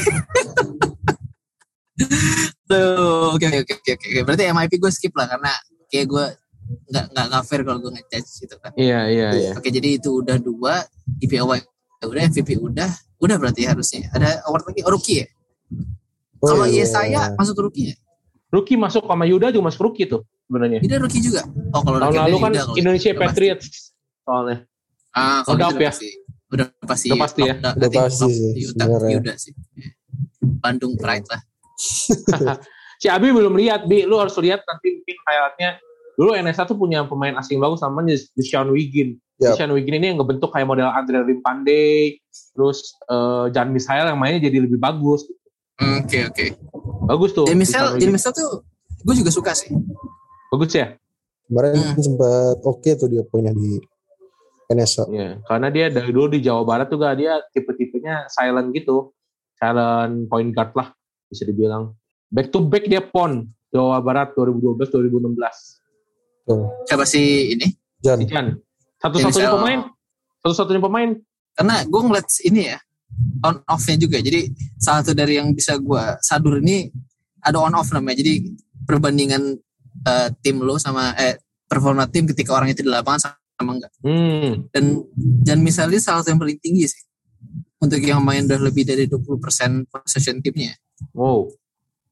[2.69, 4.07] Tuh, oke, oke, oke, oke.
[4.23, 5.51] Berarti MIP gue skip lah karena
[5.89, 6.25] kayak gue
[6.87, 8.71] nggak nggak nggak fair kalau gue ngejudge gitu kan.
[8.77, 9.51] Iya, iya, iya.
[9.57, 10.85] Oke, jadi itu udah dua,
[11.19, 11.65] IP award
[12.01, 12.89] ya udah, MVP udah,
[13.21, 14.09] udah berarti harusnya.
[14.11, 15.27] Ada award lagi, oh, rookie ya?
[16.41, 16.83] Oh, Kalau iya.
[16.83, 17.95] Yesaya masuk rookie ya?
[18.51, 20.83] Rookie masuk sama Yuda juga masuk rookie tuh sebenarnya.
[20.83, 21.47] Dia rookie juga.
[21.71, 23.09] Oh, kalau Tahun lalu kan kalau Indonesia.
[23.15, 23.95] Patriots
[24.25, 24.57] soalnya.
[25.15, 25.89] Ah, kalau Udah up ya?
[25.93, 26.09] pasti.
[26.51, 27.07] Udah pasti.
[27.07, 27.53] Udah pasti ya?
[27.55, 28.85] Udah, Udah pasti sih, Yuda.
[29.07, 29.53] Yuda sih.
[30.59, 31.41] Bandung Pride lah.
[33.01, 34.05] Si Abi belum lihat, Bi.
[34.05, 35.81] Lu harus lihat nanti mungkin highlightnya.
[36.15, 39.17] Dulu NSA tuh punya pemain asing bagus namanya Deshaun Wiggin.
[39.39, 39.55] Yap.
[39.55, 42.17] Deshaun Wiggin ini yang ngebentuk kayak model Andre Rimpande,
[42.53, 45.25] terus eh, Jan Misael yang mainnya jadi lebih bagus.
[45.81, 46.45] Hmm, Oke, oke.
[47.07, 47.45] Bagus tuh.
[47.47, 48.01] Dan Deshaun misal, Wiggin.
[48.01, 48.49] jadi misal tuh
[49.01, 49.71] gue juga suka sih.
[50.51, 50.93] Bagus ya?
[51.47, 51.97] Kemarin Hmm.
[51.97, 53.81] sempat oke tuh dia poinnya di
[54.67, 55.03] NSA.
[55.09, 59.11] Iya, karena dia dari dulu di Jawa Barat juga dia tipe-tipenya silent gitu.
[59.57, 60.87] Silent point guard lah
[61.27, 61.91] bisa dibilang.
[62.29, 65.80] Back to back dia pon Jawa Barat 2012 2016.
[66.51, 66.67] Tuh.
[66.83, 67.67] Siapa sih ini?
[68.03, 68.19] Jan.
[68.19, 68.47] Si Jan.
[68.99, 69.79] Satu-satunya pemain.
[70.43, 71.09] Satu-satunya pemain.
[71.55, 72.77] Karena gue ngeliat ini ya,
[73.47, 74.17] on off-nya juga.
[74.19, 76.91] Jadi salah satu dari yang bisa gue sadur ini
[77.41, 78.19] ada on off namanya.
[78.19, 78.51] Jadi
[78.83, 79.57] perbandingan
[80.07, 83.91] eh, tim lo sama eh performa tim ketika orang itu di lapangan sama enggak.
[84.03, 84.67] Hmm.
[84.75, 85.07] Dan
[85.45, 87.03] dan misalnya salah satu yang paling tinggi sih.
[87.81, 90.77] Untuk yang main udah lebih dari 20% possession timnya.
[91.17, 91.49] Wow.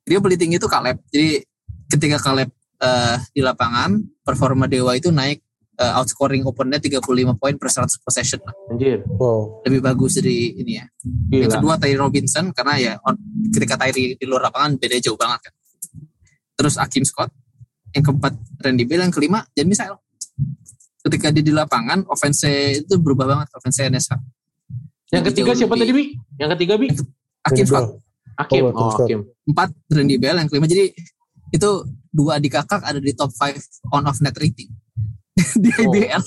[0.01, 0.97] Dia paling tinggi itu Caleb.
[1.13, 1.45] Jadi
[1.93, 5.39] ketika Caleb eh, di lapangan, performa Dewa itu naik
[5.75, 6.99] eh, outscoring opponentnya 35
[7.35, 8.39] poin per 100 possession.
[8.67, 9.03] Anjir.
[9.05, 9.63] Wow.
[9.63, 10.85] Lebih bagus dari ini ya.
[11.29, 11.55] Yang Gila.
[11.55, 13.19] kedua Tyree Robinson karena ya on-
[13.49, 15.53] ketika Tyree di luar lapangan beda jauh banget kan.
[16.55, 17.31] Terus Akim Scott.
[17.89, 19.01] Yang keempat Randy Bell.
[19.01, 19.95] Yang kelima Jan Misael.
[20.99, 22.43] Ketika dia di lapangan offense
[22.75, 24.19] itu berubah banget offense NSA.
[25.09, 26.05] Yang ketiga siapa lebih- tadi, Bi?
[26.37, 26.87] Yang ketiga, Bi?
[27.41, 27.83] Akim Scott.
[27.87, 27.95] bro.
[28.35, 28.61] Hakim.
[28.69, 29.47] Oh, Hakim Oh.
[29.47, 30.37] Empat Randy Bell.
[30.37, 30.91] Yang kelima jadi
[31.49, 31.69] itu
[32.09, 33.57] dua adik kakak ada di top 5
[33.91, 34.69] on off net rating
[35.63, 35.87] di Oh.
[35.87, 36.23] IBL.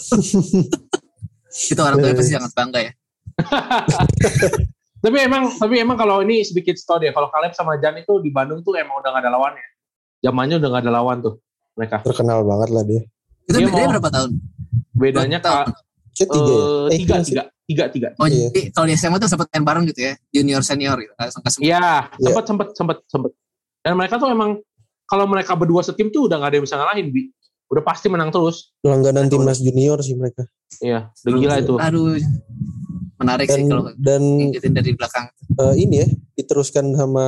[1.73, 2.93] itu orang tuanya pasti sangat bangga ya.
[5.03, 7.13] Tapi emang tapi emang kalau ini sedikit story ya.
[7.13, 9.67] Kalau Caleb sama Jan itu di Bandung tuh emang udah gak ada lawannya.
[10.23, 11.35] Zamannya udah gak ada lawan tuh
[11.75, 11.97] mereka.
[12.01, 13.03] Terkenal banget lah dia.
[13.43, 14.31] Itu Dia bedanya mau- berapa tahun?
[14.95, 15.67] Bedanya Tahun.
[15.67, 15.75] ka,
[16.15, 16.39] tiga ya?
[16.39, 18.09] eh, Eh, tiga, tiga, tiga, tiga.
[18.15, 18.47] Oh Iya.
[18.47, 21.11] jadi kalau di SMA tuh sempat main bareng gitu ya, junior senior gitu.
[21.19, 22.31] Sempat Iya, Iya.
[22.31, 23.33] sempet, sempet, sempet, sempet.
[23.83, 24.63] Dan mereka tuh emang
[25.13, 27.29] kalau mereka berdua setim tuh udah gak ada yang bisa ngalahin, Bi.
[27.69, 28.73] Udah pasti menang terus.
[28.81, 30.49] Langganan timnas junior sih mereka.
[30.81, 31.75] Iya, udah gila itu.
[31.77, 32.17] Aduh,
[33.21, 35.27] menarik sih Dan kalau dan ngikutin dari belakang.
[35.53, 36.09] eh, ini ya
[36.41, 37.27] diteruskan sama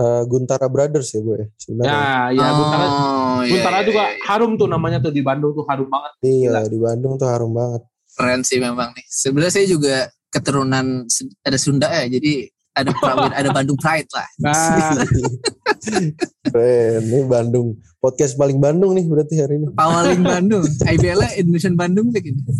[0.00, 1.92] eh, Guntara Brothers ya gue ya sebenarnya.
[1.92, 4.16] Ya, ya, Guntara, oh, iya, Guntara iya, juga iya.
[4.24, 6.12] harum tuh namanya tuh di Bandung tuh harum banget.
[6.24, 6.60] iya gila.
[6.66, 7.84] di Bandung tuh harum banget.
[8.10, 9.06] keren sih memang nih.
[9.06, 9.96] Sebenarnya saya juga
[10.32, 11.06] keturunan
[11.46, 12.48] ada Sunda ya, jadi
[12.80, 14.28] ada Prawira, ada Bandung Pride lah.
[14.40, 14.96] Nah,
[16.52, 19.66] Keren, ini Bandung podcast paling Bandung nih berarti hari ini.
[19.76, 22.40] Pawaling Bandung, IBL Indonesian Bandung begini.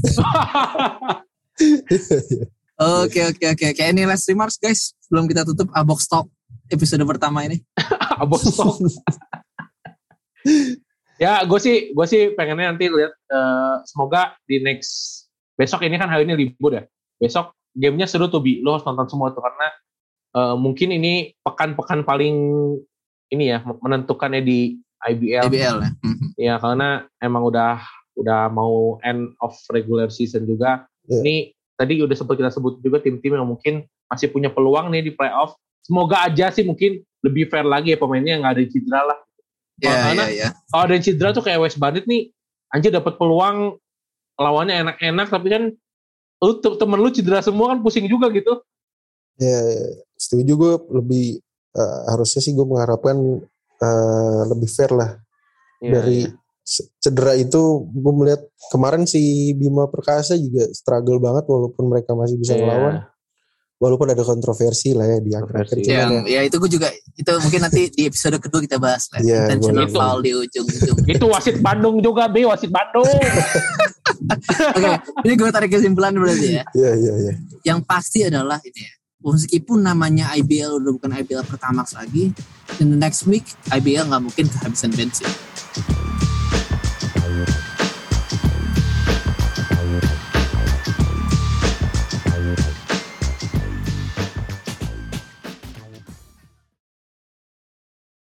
[2.80, 3.82] Oke oke oke oke.
[3.84, 6.32] Ini last remarks guys, sebelum kita tutup Abox Talk
[6.72, 7.60] episode pertama ini.
[8.22, 8.80] abos sok.
[11.20, 15.28] Ya, gue sih gue sih pengennya nanti lihat eh, semoga di next
[15.60, 16.88] besok ini kan hari ini libur ya.
[17.20, 19.68] Besok gamenya seru tuh bi, lo harus nonton semua tuh karena
[20.36, 22.36] eh, mungkin ini pekan-pekan paling
[23.30, 25.48] ini ya menentukannya di IBL.
[25.48, 25.90] IBL ya.
[26.36, 27.80] Ya karena emang udah
[28.18, 30.84] udah mau end of regular season juga.
[31.08, 31.20] Iya.
[31.24, 31.34] Ini
[31.80, 35.56] tadi udah sempat kita sebut juga tim-tim yang mungkin masih punya peluang nih di playoff.
[35.80, 39.18] Semoga aja sih mungkin lebih fair lagi ya pemainnya nggak ada yang cedera lah.
[39.80, 40.48] Ya, Karena ya, ya.
[40.68, 42.28] kalau ada yang cedera tuh kayak West Bandit nih,
[42.68, 43.80] anjir dapat peluang
[44.36, 45.62] lawannya enak-enak tapi kan
[46.40, 48.60] lu te- temen lu cedera semua kan pusing juga gitu.
[49.40, 49.56] Ya,
[50.20, 51.26] setuju gue lebih
[51.72, 53.16] eh, harusnya sih gue mengharapkan
[53.78, 55.16] eh, lebih fair lah
[55.80, 56.36] Ya, dari ya.
[56.60, 57.56] c- cedera itu
[57.88, 62.60] gue melihat kemarin si Bima Perkasa juga struggle banget walaupun mereka masih bisa Iya.
[62.60, 62.94] ngelawan
[63.80, 67.60] walaupun ada kontroversi lah ya di akhir-akhir Yang, ya, ya itu gue juga itu mungkin
[67.64, 69.24] nanti di episode kedua kita bahas lah.
[69.24, 69.96] Iya, Intentional boleh.
[69.96, 70.98] foul di ujung-ujung.
[71.08, 73.08] Itu wasit Bandung juga, B, wasit Bandung.
[74.76, 74.90] Oke,
[75.24, 76.64] ini gue tarik kesimpulan berarti ya.
[76.74, 77.32] ya ya ya
[77.64, 78.92] Yang pasti adalah ini ya.
[79.20, 82.32] Meskipun namanya IBL udah bukan IBL pertama lagi,
[82.80, 85.28] in the next week IBL nggak mungkin kehabisan bensin.